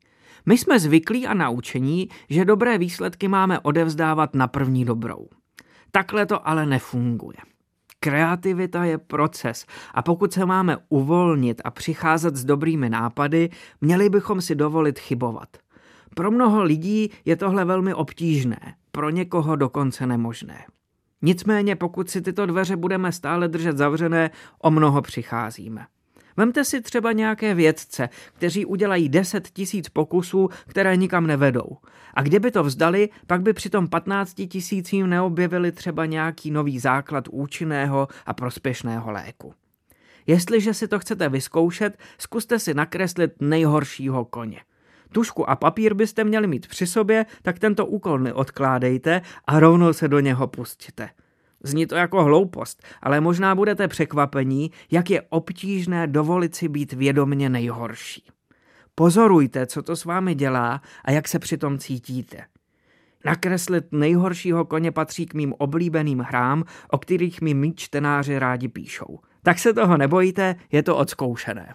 My 0.45 0.57
jsme 0.57 0.79
zvyklí 0.79 1.27
a 1.27 1.33
naučení, 1.33 2.09
že 2.29 2.45
dobré 2.45 2.77
výsledky 2.77 3.27
máme 3.27 3.59
odevzdávat 3.59 4.35
na 4.35 4.47
první 4.47 4.85
dobrou. 4.85 5.27
Takhle 5.95 6.25
to 6.25 6.47
ale 6.47 6.65
nefunguje. 6.65 7.37
Kreativita 7.99 8.83
je 8.83 8.97
proces 8.97 9.65
a 9.93 10.01
pokud 10.01 10.33
se 10.33 10.45
máme 10.45 10.77
uvolnit 10.89 11.61
a 11.65 11.71
přicházet 11.71 12.35
s 12.35 12.45
dobrými 12.45 12.89
nápady, 12.89 13.49
měli 13.81 14.09
bychom 14.09 14.41
si 14.41 14.55
dovolit 14.55 14.99
chybovat. 14.99 15.57
Pro 16.15 16.31
mnoho 16.31 16.63
lidí 16.63 17.11
je 17.25 17.35
tohle 17.35 17.65
velmi 17.65 17.93
obtížné, 17.93 18.75
pro 18.91 19.09
někoho 19.09 19.55
dokonce 19.55 20.07
nemožné. 20.07 20.65
Nicméně 21.21 21.75
pokud 21.75 22.09
si 22.09 22.21
tyto 22.21 22.45
dveře 22.45 22.75
budeme 22.75 23.11
stále 23.11 23.47
držet 23.47 23.77
zavřené, 23.77 24.31
o 24.61 24.71
mnoho 24.71 25.01
přicházíme. 25.01 25.85
Vemte 26.37 26.65
si 26.65 26.81
třeba 26.81 27.11
nějaké 27.11 27.53
vědce, 27.53 28.09
kteří 28.33 28.65
udělají 28.65 29.09
10 29.09 29.49
tisíc 29.49 29.89
pokusů, 29.89 30.49
které 30.67 30.97
nikam 30.97 31.27
nevedou. 31.27 31.77
A 32.13 32.21
kdyby 32.21 32.51
to 32.51 32.63
vzdali, 32.63 33.09
pak 33.27 33.41
by 33.41 33.53
při 33.53 33.69
tom 33.69 33.87
15 33.87 34.33
tisícím 34.33 35.07
neobjevili 35.07 35.71
třeba 35.71 36.05
nějaký 36.05 36.51
nový 36.51 36.79
základ 36.79 37.27
účinného 37.31 38.07
a 38.25 38.33
prospěšného 38.33 39.11
léku. 39.11 39.53
Jestliže 40.27 40.73
si 40.73 40.87
to 40.87 40.99
chcete 40.99 41.29
vyzkoušet, 41.29 41.97
zkuste 42.17 42.59
si 42.59 42.73
nakreslit 42.73 43.31
nejhoršího 43.39 44.25
koně. 44.25 44.61
Tušku 45.11 45.49
a 45.49 45.55
papír 45.55 45.93
byste 45.93 46.23
měli 46.23 46.47
mít 46.47 46.67
při 46.67 46.87
sobě, 46.87 47.25
tak 47.41 47.59
tento 47.59 47.85
úkol 47.85 48.19
neodkládejte 48.19 49.21
a 49.45 49.59
rovnou 49.59 49.93
se 49.93 50.07
do 50.07 50.19
něho 50.19 50.47
pustíte. 50.47 51.09
Zní 51.65 51.85
to 51.85 51.95
jako 51.95 52.23
hloupost, 52.23 52.83
ale 53.01 53.21
možná 53.21 53.55
budete 53.55 53.87
překvapení, 53.87 54.71
jak 54.91 55.09
je 55.09 55.21
obtížné 55.21 56.07
dovolit 56.07 56.55
si 56.55 56.67
být 56.67 56.93
vědomně 56.93 57.49
nejhorší. 57.49 58.23
Pozorujte, 58.95 59.65
co 59.65 59.81
to 59.83 59.95
s 59.95 60.05
vámi 60.05 60.35
dělá 60.35 60.81
a 61.05 61.11
jak 61.11 61.27
se 61.27 61.39
přitom 61.39 61.77
cítíte. 61.77 62.37
Nakreslit 63.25 63.85
nejhoršího 63.91 64.65
koně 64.65 64.91
patří 64.91 65.25
k 65.25 65.33
mým 65.33 65.53
oblíbeným 65.57 66.19
hrám, 66.19 66.63
o 66.89 66.97
kterých 66.97 67.41
mi 67.41 67.53
mý 67.53 67.73
čtenáři 67.75 68.39
rádi 68.39 68.67
píšou. 68.67 69.19
Tak 69.43 69.59
se 69.59 69.73
toho 69.73 69.97
nebojte, 69.97 70.55
je 70.71 70.83
to 70.83 70.97
odzkoušené. 70.97 71.73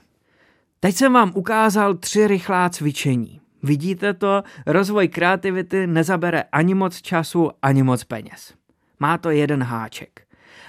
Teď 0.81 0.97
jsem 0.97 1.13
vám 1.13 1.33
ukázal 1.35 1.95
tři 1.95 2.27
rychlá 2.27 2.71
cvičení. 2.71 3.41
Vidíte 3.63 4.15
to, 4.15 4.43
rozvoj 4.67 5.09
kreativity 5.09 5.87
nezabere 5.87 6.43
ani 6.43 6.75
moc 6.75 7.03
času, 7.03 7.51
ani 7.63 7.83
moc 7.83 8.05
peněz. 8.05 8.60
Má 9.01 9.19
to 9.19 9.31
jeden 9.31 9.63
háček. 9.63 10.21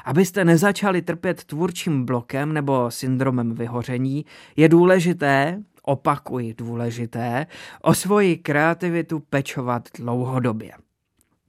Abyste 0.05 0.45
nezačali 0.45 1.01
trpět 1.01 1.43
tvůrčím 1.43 2.05
blokem 2.05 2.53
nebo 2.53 2.91
syndromem 2.91 3.55
vyhoření, 3.55 4.25
je 4.55 4.69
důležité, 4.69 5.63
opakuji 5.81 6.53
důležité, 6.53 7.47
o 7.81 7.93
svoji 7.93 8.37
kreativitu 8.37 9.19
pečovat 9.19 9.89
dlouhodobě. 9.97 10.71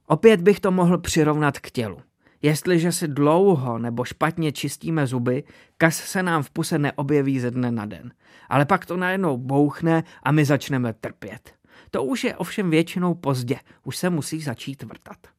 Opět 0.07 0.41
bych 0.41 0.61
to 0.61 0.71
mohl 0.71 0.99
přirovnat 0.99 1.59
k 1.59 1.71
tělu. 1.71 1.99
Jestliže 2.43 2.93
si 2.93 3.09
dlouho 3.09 3.79
nebo 3.79 4.05
špatně 4.05 4.53
čistíme 4.53 5.07
zuby, 5.07 5.45
kas 5.79 5.97
se 5.97 6.23
nám 6.23 6.43
v 6.43 6.51
puse 6.51 6.79
neobjeví 6.79 7.41
ze 7.41 7.51
dne 7.51 7.71
na 7.71 7.87
den. 7.87 8.13
Ale 8.49 8.65
pak 8.65 8.87
to 8.87 8.97
najednou 8.97 9.37
bouchne 9.37 10.05
a 10.23 10.33
my 10.33 10.45
začneme 10.45 10.93
trpět. 10.93 11.55
To 11.91 12.05
už 12.05 12.25
je 12.25 12.37
ovšem 12.37 12.71
většinou 12.71 13.15
pozdě, 13.15 13.57
už 13.85 13.97
se 13.97 14.11
musí 14.11 14.41
začít 14.41 14.83
vrtat. 14.83 15.32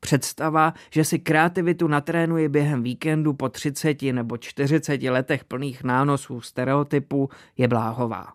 Představa, 0.00 0.74
že 0.90 1.04
si 1.04 1.18
kreativitu 1.18 1.88
natrénuje 1.88 2.48
během 2.48 2.82
víkendu 2.82 3.32
po 3.32 3.48
30 3.48 4.02
nebo 4.02 4.36
40 4.36 5.02
letech 5.02 5.44
plných 5.44 5.84
nánosů 5.84 6.40
stereotypů, 6.40 7.28
je 7.56 7.68
bláhová. 7.68 8.32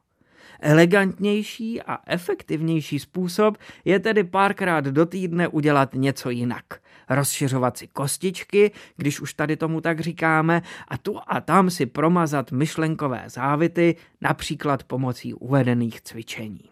Elegantnější 0.61 1.81
a 1.81 1.97
efektivnější 2.07 2.99
způsob 2.99 3.57
je 3.85 3.99
tedy 3.99 4.23
párkrát 4.23 4.85
do 4.85 5.05
týdne 5.05 5.47
udělat 5.47 5.89
něco 5.93 6.29
jinak. 6.29 6.65
Rozšiřovat 7.09 7.77
si 7.77 7.87
kostičky, 7.87 8.71
když 8.97 9.21
už 9.21 9.33
tady 9.33 9.57
tomu 9.57 9.81
tak 9.81 9.99
říkáme, 9.99 10.61
a 10.87 10.97
tu 10.97 11.19
a 11.27 11.41
tam 11.41 11.69
si 11.69 11.85
promazat 11.85 12.51
myšlenkové 12.51 13.23
závity, 13.27 13.95
například 14.21 14.83
pomocí 14.83 15.33
uvedených 15.33 16.01
cvičení. 16.01 16.70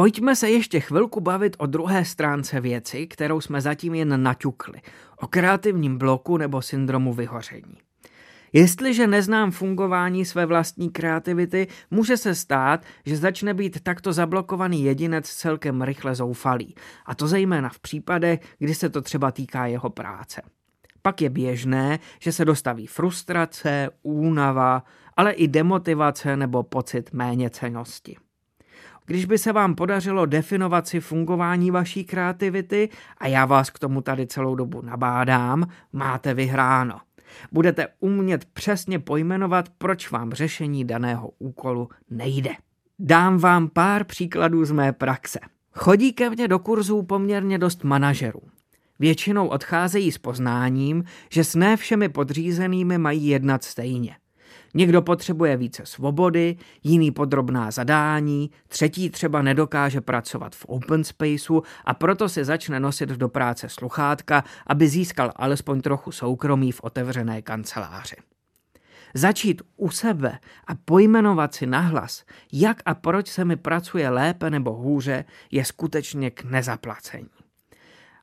Pojďme 0.00 0.36
se 0.36 0.50
ještě 0.50 0.80
chvilku 0.80 1.20
bavit 1.20 1.56
o 1.58 1.66
druhé 1.66 2.04
stránce 2.04 2.60
věci, 2.60 3.06
kterou 3.06 3.40
jsme 3.40 3.60
zatím 3.60 3.94
jen 3.94 4.22
naťukli, 4.22 4.80
o 5.16 5.26
kreativním 5.26 5.98
bloku 5.98 6.36
nebo 6.36 6.62
syndromu 6.62 7.12
vyhoření. 7.12 7.76
Jestliže 8.52 9.06
neznám 9.06 9.50
fungování 9.50 10.24
své 10.24 10.46
vlastní 10.46 10.90
kreativity, 10.90 11.66
může 11.90 12.16
se 12.16 12.34
stát, 12.34 12.84
že 13.06 13.16
začne 13.16 13.54
být 13.54 13.80
takto 13.80 14.12
zablokovaný 14.12 14.84
jedinec 14.84 15.30
celkem 15.30 15.82
rychle 15.82 16.14
zoufalý. 16.14 16.74
A 17.06 17.14
to 17.14 17.28
zejména 17.28 17.68
v 17.68 17.78
případech, 17.78 18.40
kdy 18.58 18.74
se 18.74 18.88
to 18.88 19.02
třeba 19.02 19.30
týká 19.30 19.66
jeho 19.66 19.90
práce. 19.90 20.42
Pak 21.02 21.22
je 21.22 21.30
běžné, 21.30 21.98
že 22.20 22.32
se 22.32 22.44
dostaví 22.44 22.86
frustrace, 22.86 23.90
únava, 24.02 24.84
ale 25.16 25.32
i 25.32 25.48
demotivace 25.48 26.36
nebo 26.36 26.62
pocit 26.62 27.12
méněcenosti. 27.12 28.16
Když 29.06 29.24
by 29.24 29.38
se 29.38 29.52
vám 29.52 29.74
podařilo 29.74 30.26
definovat 30.26 30.88
si 30.88 31.00
fungování 31.00 31.70
vaší 31.70 32.04
kreativity, 32.04 32.88
a 33.18 33.26
já 33.26 33.46
vás 33.46 33.70
k 33.70 33.78
tomu 33.78 34.00
tady 34.00 34.26
celou 34.26 34.54
dobu 34.54 34.82
nabádám, 34.82 35.66
máte 35.92 36.34
vyhráno. 36.34 37.00
Budete 37.52 37.88
umět 38.00 38.44
přesně 38.44 38.98
pojmenovat, 38.98 39.68
proč 39.78 40.10
vám 40.10 40.32
řešení 40.32 40.84
daného 40.84 41.30
úkolu 41.38 41.88
nejde. 42.10 42.50
Dám 42.98 43.38
vám 43.38 43.68
pár 43.68 44.04
příkladů 44.04 44.64
z 44.64 44.72
mé 44.72 44.92
praxe. 44.92 45.38
Chodí 45.72 46.12
ke 46.12 46.30
mně 46.30 46.48
do 46.48 46.58
kurzů 46.58 47.02
poměrně 47.02 47.58
dost 47.58 47.84
manažerů. 47.84 48.40
Většinou 48.98 49.46
odcházejí 49.46 50.12
s 50.12 50.18
poznáním, 50.18 51.04
že 51.30 51.44
s 51.44 51.54
ne 51.54 51.76
všemi 51.76 52.08
podřízenými 52.08 52.98
mají 52.98 53.26
jednat 53.26 53.64
stejně. 53.64 54.16
Někdo 54.74 55.02
potřebuje 55.02 55.56
více 55.56 55.86
svobody, 55.86 56.56
jiný 56.82 57.10
podrobná 57.10 57.70
zadání, 57.70 58.50
třetí 58.68 59.10
třeba 59.10 59.42
nedokáže 59.42 60.00
pracovat 60.00 60.56
v 60.56 60.64
open 60.64 61.04
spaceu 61.04 61.62
a 61.84 61.94
proto 61.94 62.28
si 62.28 62.44
začne 62.44 62.80
nosit 62.80 63.08
do 63.08 63.28
práce 63.28 63.68
sluchátka, 63.68 64.44
aby 64.66 64.88
získal 64.88 65.32
alespoň 65.36 65.80
trochu 65.80 66.12
soukromí 66.12 66.72
v 66.72 66.80
otevřené 66.82 67.42
kanceláři. 67.42 68.16
Začít 69.14 69.62
u 69.76 69.90
sebe 69.90 70.38
a 70.66 70.74
pojmenovat 70.74 71.54
si 71.54 71.66
nahlas, 71.66 72.24
jak 72.52 72.82
a 72.84 72.94
proč 72.94 73.28
se 73.28 73.44
mi 73.44 73.56
pracuje 73.56 74.08
lépe 74.08 74.50
nebo 74.50 74.72
hůře, 74.72 75.24
je 75.50 75.64
skutečně 75.64 76.30
k 76.30 76.44
nezaplacení. 76.44 77.28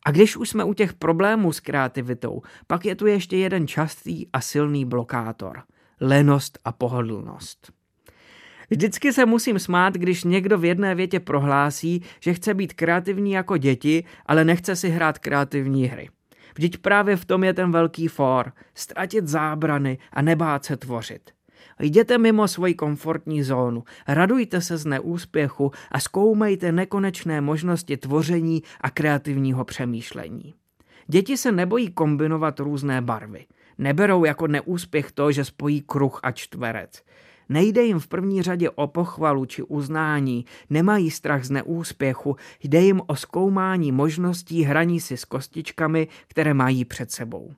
A 0.06 0.12
když 0.12 0.38
už 0.38 0.50
jsme 0.50 0.64
u 0.64 0.74
těch 0.74 0.94
problémů 0.94 1.54
s 1.54 1.60
kreativitou, 1.60 2.42
pak 2.68 2.86
je 2.86 2.96
tu 2.96 3.08
ještě 3.08 3.38
jeden 3.38 3.68
častý 3.68 4.26
a 4.34 4.42
silný 4.42 4.86
blokátor– 4.86 5.64
lenost 6.02 6.60
a 6.66 6.72
pohodlnost. 6.72 7.72
Vždycky 8.70 9.14
se 9.14 9.26
musím 9.26 9.60
smát, 9.60 9.94
když 9.94 10.24
někdo 10.24 10.58
v 10.58 10.66
jedné 10.66 10.96
větě 10.96 11.20
prohlásí, 11.20 12.04
že 12.20 12.34
chce 12.34 12.54
být 12.54 12.74
kreativní 12.74 13.32
jako 13.32 13.58
děti, 13.58 14.04
ale 14.26 14.46
nechce 14.46 14.76
si 14.76 14.90
hrát 14.90 15.20
kreativní 15.20 15.86
hry. 15.86 16.10
Vždyť 16.56 16.78
právě 16.78 17.16
v 17.16 17.26
tom 17.26 17.44
je 17.44 17.54
ten 17.54 17.72
velký 17.72 18.08
for, 18.08 18.52
ztratit 18.76 19.28
zábrany 19.28 19.98
a 20.14 20.22
nebát 20.22 20.66
se 20.66 20.78
tvořit. 20.78 21.32
Jděte 21.80 22.18
mimo 22.18 22.48
svoji 22.48 22.74
komfortní 22.74 23.44
zónu, 23.44 23.84
radujte 24.08 24.62
se 24.62 24.78
z 24.78 24.86
neúspěchu 24.86 25.72
a 25.92 26.00
zkoumejte 26.00 26.72
nekonečné 26.72 27.42
možnosti 27.42 27.98
tvoření 27.98 28.64
a 28.82 28.90
kreativního 28.90 29.66
přemýšlení. 29.66 30.54
Děti 31.08 31.38
se 31.38 31.52
nebojí 31.52 31.92
kombinovat 31.92 32.60
různé 32.60 33.02
barvy. 33.02 33.46
Neberou 33.78 34.26
jako 34.26 34.48
neúspěch 34.48 35.12
to, 35.12 35.32
že 35.32 35.46
spojí 35.46 35.82
kruh 35.82 36.20
a 36.24 36.32
čtverec. 36.32 37.04
Nejde 37.50 37.84
jim 37.84 38.00
v 38.00 38.08
první 38.08 38.42
řadě 38.42 38.70
o 38.70 38.88
pochvalu 38.88 39.46
či 39.46 39.64
uznání, 39.64 40.46
nemají 40.70 41.12
strach 41.12 41.44
z 41.44 41.50
neúspěchu, 41.50 42.36
jde 42.64 42.82
jim 42.82 43.02
o 43.08 43.16
zkoumání 43.16 43.92
možností 43.92 44.64
hraní 44.64 45.00
si 45.00 45.18
s 45.18 45.26
kostičkami, 45.26 46.08
které 46.28 46.54
mají 46.54 46.86
před 46.86 47.12
sebou. 47.12 47.54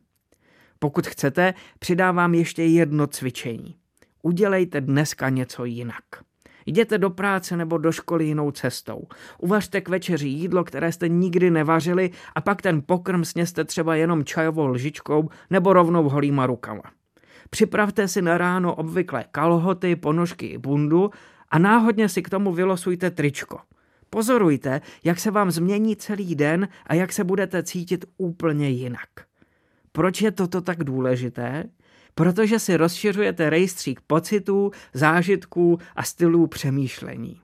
Pokud 0.79 1.07
chcete, 1.07 1.53
přidávám 1.79 2.33
ještě 2.33 2.63
jedno 2.63 3.07
cvičení. 3.07 3.75
Udělejte 4.21 4.81
dneska 4.81 5.29
něco 5.29 5.65
jinak. 5.65 6.03
Jděte 6.69 6.97
do 6.97 7.09
práce 7.09 7.57
nebo 7.57 7.77
do 7.77 7.91
školy 7.91 8.25
jinou 8.25 8.51
cestou. 8.51 9.07
Uvařte 9.37 9.81
k 9.81 9.89
večeři 9.89 10.27
jídlo, 10.27 10.63
které 10.63 10.91
jste 10.91 11.09
nikdy 11.09 11.51
nevařili 11.51 12.11
a 12.35 12.41
pak 12.41 12.61
ten 12.61 12.81
pokrm 12.85 13.25
sněste 13.25 13.63
třeba 13.63 13.95
jenom 13.95 14.23
čajovou 14.23 14.67
lžičkou 14.67 15.29
nebo 15.49 15.73
rovnou 15.73 16.09
holýma 16.09 16.45
rukama. 16.45 16.81
Připravte 17.49 18.07
si 18.07 18.21
na 18.21 18.37
ráno 18.37 18.75
obvykle 18.75 19.25
kalhoty, 19.31 19.95
ponožky 19.95 20.45
i 20.45 20.57
bundu 20.57 21.11
a 21.49 21.59
náhodně 21.59 22.09
si 22.09 22.21
k 22.21 22.29
tomu 22.29 22.53
vylosujte 22.53 23.11
tričko. 23.11 23.59
Pozorujte, 24.09 24.81
jak 25.03 25.19
se 25.19 25.31
vám 25.31 25.51
změní 25.51 25.95
celý 25.95 26.35
den 26.35 26.67
a 26.87 26.93
jak 26.93 27.13
se 27.13 27.23
budete 27.23 27.63
cítit 27.63 28.05
úplně 28.17 28.69
jinak. 28.69 29.09
Proč 29.91 30.21
je 30.21 30.31
toto 30.31 30.61
tak 30.61 30.83
důležité? 30.83 31.63
Protože 32.15 32.59
si 32.59 32.77
rozšiřujete 32.77 33.49
rejstřík 33.49 34.01
pocitů, 34.07 34.71
zážitků 34.93 35.79
a 35.95 36.03
stylů 36.03 36.47
přemýšlení. 36.47 37.41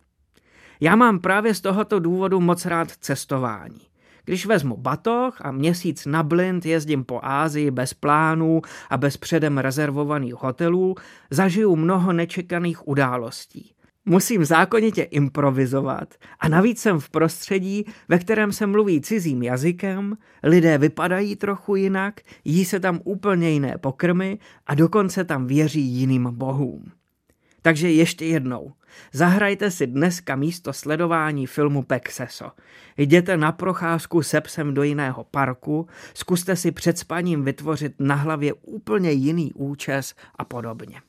Já 0.80 0.96
mám 0.96 1.20
právě 1.20 1.54
z 1.54 1.62
tohoto 1.62 2.00
důvodu 2.00 2.40
moc 2.40 2.66
rád 2.66 2.92
cestování. 2.92 3.82
Když 4.26 4.46
vezmu 4.46 4.78
batoh 4.78 5.42
a 5.42 5.52
měsíc 5.52 6.06
na 6.06 6.24
blind 6.24 6.66
jezdím 6.66 7.04
po 7.04 7.20
Ázii 7.24 7.72
bez 7.72 7.94
plánů 7.94 8.62
a 8.90 8.98
bez 8.98 9.18
předem 9.18 9.58
rezervovaných 9.58 10.34
hotelů, 10.34 10.96
zažiju 11.32 11.76
mnoho 11.76 12.14
nečekaných 12.14 12.88
událostí. 12.88 13.75
Musím 14.06 14.46
zákonitě 14.46 15.04
improvizovat 15.04 16.14
a 16.40 16.48
navíc 16.48 16.82
jsem 16.82 17.00
v 17.00 17.10
prostředí, 17.10 17.86
ve 18.08 18.20
kterém 18.20 18.52
se 18.52 18.68
mluví 18.68 19.02
cizím 19.02 19.44
jazykem, 19.44 20.18
lidé 20.44 20.78
vypadají 20.78 21.36
trochu 21.36 21.76
jinak, 21.76 22.22
jí 22.46 22.66
se 22.66 22.80
tam 22.80 23.00
úplně 23.04 23.50
jiné 23.50 23.78
pokrmy 23.78 24.40
a 24.68 24.76
dokonce 24.76 25.24
tam 25.24 25.48
věří 25.48 25.82
jiným 25.82 26.30
bohům. 26.32 26.92
Takže 27.62 27.92
ještě 27.92 28.26
jednou. 28.26 28.74
Zahrajte 29.14 29.72
si 29.72 29.88
dneska 29.88 30.36
místo 30.36 30.74
sledování 30.74 31.48
filmu 31.48 31.84
Pexeso. 31.84 32.52
Jděte 32.98 33.38
na 33.38 33.52
procházku 33.52 34.24
se 34.24 34.42
psem 34.42 34.74
do 34.74 34.84
jiného 34.84 35.24
parku, 35.24 35.88
zkuste 36.14 36.56
si 36.56 36.72
před 36.72 36.98
spaním 36.98 37.44
vytvořit 37.44 37.94
na 38.00 38.16
hlavě 38.16 38.54
úplně 38.54 39.12
jiný 39.12 39.54
účes 39.54 40.16
a 40.36 40.46
podobně. 40.46 41.02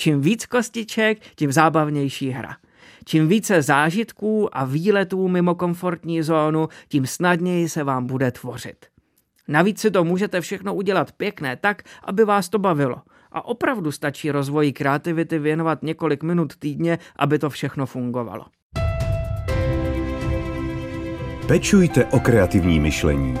Čím 0.00 0.20
víc 0.20 0.46
kostiček, 0.46 1.18
tím 1.36 1.52
zábavnější 1.52 2.30
hra. 2.30 2.56
Čím 3.04 3.28
více 3.28 3.62
zážitků 3.62 4.56
a 4.56 4.64
výletů 4.64 5.28
mimo 5.28 5.54
komfortní 5.54 6.22
zónu, 6.22 6.68
tím 6.88 7.06
snadněji 7.06 7.68
se 7.68 7.84
vám 7.84 8.06
bude 8.06 8.30
tvořit. 8.30 8.86
Navíc 9.48 9.80
si 9.80 9.90
to 9.90 10.04
můžete 10.04 10.40
všechno 10.40 10.74
udělat 10.74 11.12
pěkné 11.12 11.56
tak, 11.56 11.82
aby 12.04 12.24
vás 12.24 12.48
to 12.48 12.58
bavilo. 12.58 12.96
A 13.32 13.44
opravdu 13.44 13.92
stačí 13.92 14.30
rozvoji 14.30 14.72
kreativity 14.72 15.38
věnovat 15.38 15.82
několik 15.82 16.22
minut 16.22 16.56
týdně, 16.56 16.98
aby 17.16 17.38
to 17.38 17.50
všechno 17.50 17.86
fungovalo. 17.86 18.44
Pečujte 21.46 22.04
o 22.04 22.20
kreativní 22.20 22.80
myšlení. 22.80 23.38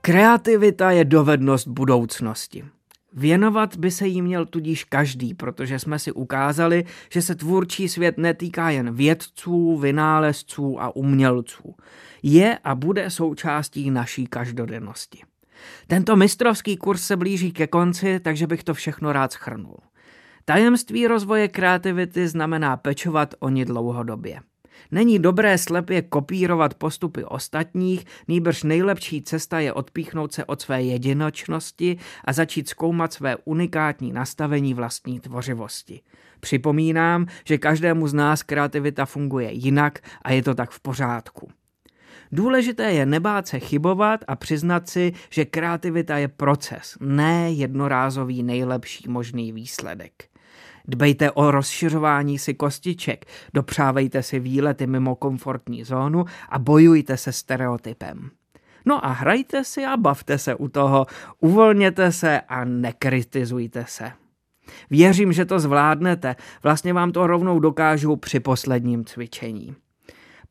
Kreativita 0.00 0.90
je 0.90 1.04
dovednost 1.04 1.68
budoucnosti. 1.68 2.64
Věnovat 3.12 3.76
by 3.76 3.90
se 3.90 4.06
jí 4.06 4.22
měl 4.22 4.46
tudíž 4.46 4.84
každý, 4.84 5.34
protože 5.34 5.78
jsme 5.78 5.98
si 5.98 6.12
ukázali, 6.12 6.84
že 7.12 7.22
se 7.22 7.34
tvůrčí 7.34 7.88
svět 7.88 8.18
netýká 8.18 8.70
jen 8.70 8.94
vědců, 8.94 9.76
vynálezců 9.76 10.82
a 10.82 10.96
umělců. 10.96 11.74
Je 12.22 12.58
a 12.64 12.74
bude 12.74 13.10
součástí 13.10 13.90
naší 13.90 14.26
každodennosti. 14.26 15.22
Tento 15.86 16.16
mistrovský 16.16 16.76
kurz 16.76 17.02
se 17.02 17.16
blíží 17.16 17.52
ke 17.52 17.66
konci, 17.66 18.20
takže 18.20 18.46
bych 18.46 18.64
to 18.64 18.74
všechno 18.74 19.12
rád 19.12 19.32
schrnul. 19.32 19.76
Tajemství 20.44 21.06
rozvoje 21.06 21.48
kreativity 21.48 22.28
znamená 22.28 22.76
pečovat 22.76 23.34
o 23.38 23.48
ní 23.48 23.64
dlouhodobě. 23.64 24.40
Není 24.90 25.18
dobré 25.18 25.58
slepě 25.58 26.02
kopírovat 26.02 26.74
postupy 26.74 27.24
ostatních, 27.24 28.04
nýbrž 28.28 28.62
nejlepší 28.62 29.22
cesta 29.22 29.60
je 29.60 29.72
odpíchnout 29.72 30.32
se 30.32 30.44
od 30.44 30.60
své 30.60 30.82
jedinočnosti 30.82 31.96
a 32.24 32.32
začít 32.32 32.68
zkoumat 32.68 33.12
své 33.12 33.36
unikátní 33.44 34.12
nastavení 34.12 34.74
vlastní 34.74 35.20
tvořivosti. 35.20 36.00
Připomínám, 36.40 37.26
že 37.44 37.58
každému 37.58 38.08
z 38.08 38.14
nás 38.14 38.42
kreativita 38.42 39.06
funguje 39.06 39.52
jinak 39.52 39.98
a 40.22 40.32
je 40.32 40.42
to 40.42 40.54
tak 40.54 40.70
v 40.70 40.80
pořádku. 40.80 41.50
Důležité 42.32 42.92
je 42.92 43.06
nebát 43.06 43.46
se 43.46 43.58
chybovat 43.58 44.24
a 44.28 44.36
přiznat 44.36 44.88
si, 44.88 45.12
že 45.30 45.44
kreativita 45.44 46.18
je 46.18 46.28
proces, 46.28 46.96
ne 47.00 47.52
jednorázový 47.52 48.42
nejlepší 48.42 49.08
možný 49.08 49.52
výsledek. 49.52 50.37
Dbejte 50.88 51.30
o 51.30 51.50
rozšiřování 51.50 52.38
si 52.38 52.54
kostiček, 52.54 53.24
dopřávejte 53.54 54.22
si 54.22 54.40
výlety 54.40 54.86
mimo 54.86 55.14
komfortní 55.14 55.84
zónu 55.84 56.24
a 56.48 56.58
bojujte 56.58 57.16
se 57.16 57.32
stereotypem. 57.32 58.30
No 58.84 59.06
a 59.06 59.08
hrajte 59.08 59.64
si 59.64 59.84
a 59.84 59.96
bavte 59.96 60.38
se 60.38 60.54
u 60.54 60.68
toho, 60.68 61.06
uvolněte 61.40 62.12
se 62.12 62.40
a 62.40 62.64
nekritizujte 62.64 63.84
se. 63.88 64.12
Věřím, 64.90 65.32
že 65.32 65.44
to 65.44 65.60
zvládnete, 65.60 66.36
vlastně 66.62 66.92
vám 66.92 67.12
to 67.12 67.26
rovnou 67.26 67.60
dokážu 67.60 68.16
při 68.16 68.40
posledním 68.40 69.04
cvičení. 69.04 69.76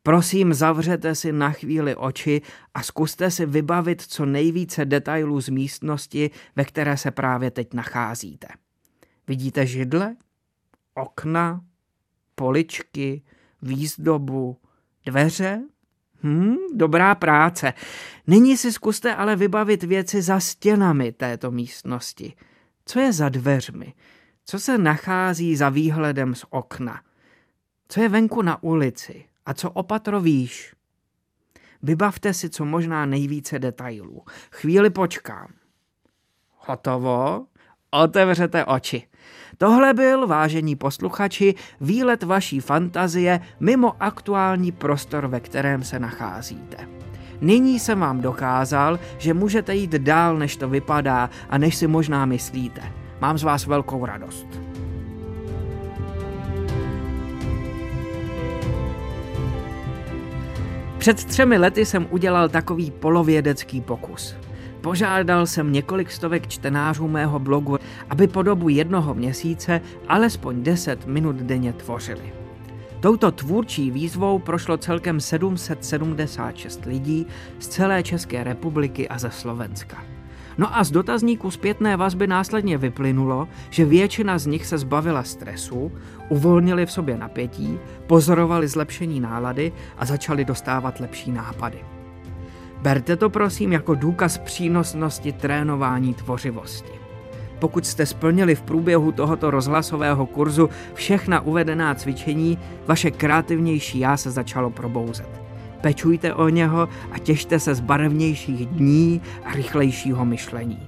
Prosím, 0.03 0.53
zavřete 0.53 1.15
si 1.15 1.31
na 1.31 1.51
chvíli 1.51 1.95
oči 1.95 2.41
a 2.73 2.83
zkuste 2.83 3.31
si 3.31 3.45
vybavit 3.45 4.01
co 4.01 4.25
nejvíce 4.25 4.85
detailů 4.85 5.41
z 5.41 5.49
místnosti, 5.49 6.31
ve 6.55 6.65
které 6.65 6.97
se 6.97 7.11
právě 7.11 7.51
teď 7.51 7.73
nacházíte. 7.73 8.47
Vidíte 9.27 9.65
židle? 9.65 10.15
Okna? 10.97 11.61
Poličky? 12.35 13.21
Výzdobu? 13.61 14.57
Dveře? 15.05 15.61
Hm, 16.23 16.55
dobrá 16.75 17.15
práce. 17.15 17.73
Nyní 18.27 18.57
si 18.57 18.71
zkuste 18.71 19.15
ale 19.15 19.35
vybavit 19.35 19.83
věci 19.83 20.21
za 20.21 20.39
stěnami 20.39 21.11
této 21.11 21.51
místnosti. 21.51 22.33
Co 22.85 22.99
je 22.99 23.13
za 23.13 23.29
dveřmi? 23.29 23.93
Co 24.45 24.59
se 24.59 24.77
nachází 24.77 25.55
za 25.55 25.69
výhledem 25.69 26.35
z 26.35 26.45
okna? 26.49 27.01
Co 27.87 28.01
je 28.01 28.09
venku 28.09 28.41
na 28.41 28.63
ulici? 28.63 29.25
A 29.45 29.53
co 29.53 29.71
opatro 29.71 30.21
víš? 30.21 30.75
Vybavte 31.81 32.33
si 32.33 32.49
co 32.49 32.65
možná 32.65 33.05
nejvíce 33.05 33.59
detailů. 33.59 34.23
Chvíli 34.51 34.89
počkám. 34.89 35.53
Hotovo? 36.57 37.45
Otevřete 37.91 38.65
oči. 38.65 39.07
Tohle 39.57 39.93
byl, 39.93 40.27
vážení 40.27 40.75
posluchači, 40.75 41.55
výlet 41.81 42.23
vaší 42.23 42.59
fantazie 42.59 43.39
mimo 43.59 43.93
aktuální 43.99 44.71
prostor, 44.71 45.27
ve 45.27 45.39
kterém 45.39 45.83
se 45.83 45.99
nacházíte. 45.99 46.77
Nyní 47.41 47.79
jsem 47.79 47.99
vám 47.99 48.21
dokázal, 48.21 48.99
že 49.17 49.33
můžete 49.33 49.75
jít 49.75 49.91
dál, 49.91 50.37
než 50.37 50.55
to 50.55 50.69
vypadá 50.69 51.29
a 51.49 51.57
než 51.57 51.75
si 51.75 51.87
možná 51.87 52.25
myslíte. 52.25 52.81
Mám 53.21 53.37
z 53.37 53.43
vás 53.43 53.65
velkou 53.65 54.05
radost. 54.05 54.47
Před 60.97 61.25
třemi 61.25 61.57
lety 61.57 61.85
jsem 61.85 62.07
udělal 62.09 62.49
takový 62.49 62.91
polovědecký 62.91 63.81
pokus. 63.81 64.35
Požádal 64.81 65.45
jsem 65.47 65.73
několik 65.73 66.11
stovek 66.11 66.47
čtenářů 66.47 67.07
mého 67.07 67.39
blogu, 67.39 67.76
aby 68.09 68.27
po 68.27 68.43
dobu 68.43 68.69
jednoho 68.69 69.13
měsíce 69.13 69.81
alespoň 70.07 70.63
10 70.63 71.07
minut 71.07 71.35
denně 71.35 71.73
tvořili. 71.73 72.33
Touto 72.99 73.31
tvůrčí 73.31 73.91
výzvou 73.91 74.39
prošlo 74.39 74.77
celkem 74.77 75.19
776 75.19 76.85
lidí 76.85 77.27
z 77.59 77.67
celé 77.67 78.03
České 78.03 78.43
republiky 78.43 79.09
a 79.09 79.19
ze 79.19 79.31
Slovenska. 79.31 80.03
No 80.57 80.77
a 80.77 80.83
z 80.83 80.91
dotazníků 80.91 81.51
zpětné 81.51 81.97
vazby 81.97 82.27
následně 82.27 82.77
vyplynulo, 82.77 83.47
že 83.69 83.85
většina 83.85 84.37
z 84.37 84.45
nich 84.45 84.65
se 84.65 84.77
zbavila 84.77 85.23
stresu, 85.23 85.91
uvolnili 86.29 86.85
v 86.85 86.91
sobě 86.91 87.17
napětí, 87.17 87.79
pozorovali 88.07 88.67
zlepšení 88.67 89.19
nálady 89.19 89.71
a 89.97 90.05
začali 90.05 90.45
dostávat 90.45 90.99
lepší 90.99 91.31
nápady. 91.31 91.79
Berte 92.81 93.15
to 93.15 93.29
prosím 93.29 93.73
jako 93.73 93.95
důkaz 93.95 94.37
přínosnosti 94.37 95.31
trénování 95.31 96.13
tvořivosti. 96.13 97.06
Pokud 97.59 97.85
jste 97.85 98.05
splnili 98.05 98.55
v 98.55 98.61
průběhu 98.61 99.11
tohoto 99.11 99.51
rozhlasového 99.51 100.25
kurzu 100.25 100.69
všechna 100.93 101.41
uvedená 101.41 101.95
cvičení, 101.95 102.59
vaše 102.87 103.11
kreativnější 103.11 103.99
já 103.99 104.17
se 104.17 104.31
začalo 104.31 104.69
probouzet. 104.69 105.29
Pečujte 105.81 106.33
o 106.33 106.49
něho 106.49 106.89
a 107.11 107.19
těšte 107.19 107.59
se 107.59 107.75
z 107.75 107.79
barevnějších 107.79 108.65
dní 108.65 109.21
a 109.45 109.53
rychlejšího 109.53 110.25
myšlení. 110.25 110.79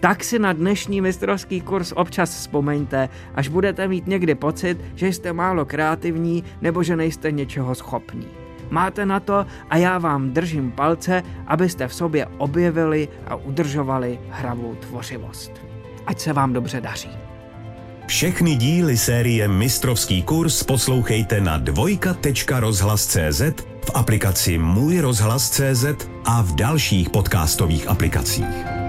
Tak 0.00 0.24
si 0.24 0.38
na 0.38 0.52
dnešní 0.52 1.00
mistrovský 1.00 1.60
kurz 1.60 1.92
občas 1.96 2.30
vzpomeňte, 2.30 3.08
až 3.34 3.48
budete 3.48 3.88
mít 3.88 4.06
někdy 4.06 4.34
pocit, 4.34 4.78
že 4.94 5.06
jste 5.06 5.32
málo 5.32 5.64
kreativní 5.64 6.44
nebo 6.60 6.82
že 6.82 6.96
nejste 6.96 7.32
něčeho 7.32 7.74
schopní. 7.74 8.39
Máte 8.70 9.06
na 9.06 9.20
to 9.20 9.46
a 9.70 9.76
já 9.76 9.98
vám 9.98 10.30
držím 10.30 10.72
palce, 10.72 11.22
abyste 11.46 11.88
v 11.88 11.94
sobě 11.94 12.26
objevili 12.38 13.08
a 13.26 13.34
udržovali 13.34 14.18
hravou 14.30 14.74
tvořivost. 14.74 15.52
Ať 16.06 16.20
se 16.20 16.32
vám 16.32 16.52
dobře 16.52 16.80
daří. 16.80 17.10
Všechny 18.06 18.56
díly 18.56 18.96
série 18.96 19.48
Mistrovský 19.48 20.22
kurz 20.22 20.62
poslouchejte 20.62 21.40
na 21.40 21.58
dvojka.rozhlas.cz, 21.58 23.42
v 23.84 23.90
aplikaci 23.94 24.58
Můj 24.58 25.00
rozhlas.cz 25.00 25.84
a 26.24 26.42
v 26.42 26.54
dalších 26.54 27.10
podcastových 27.10 27.88
aplikacích. 27.88 28.79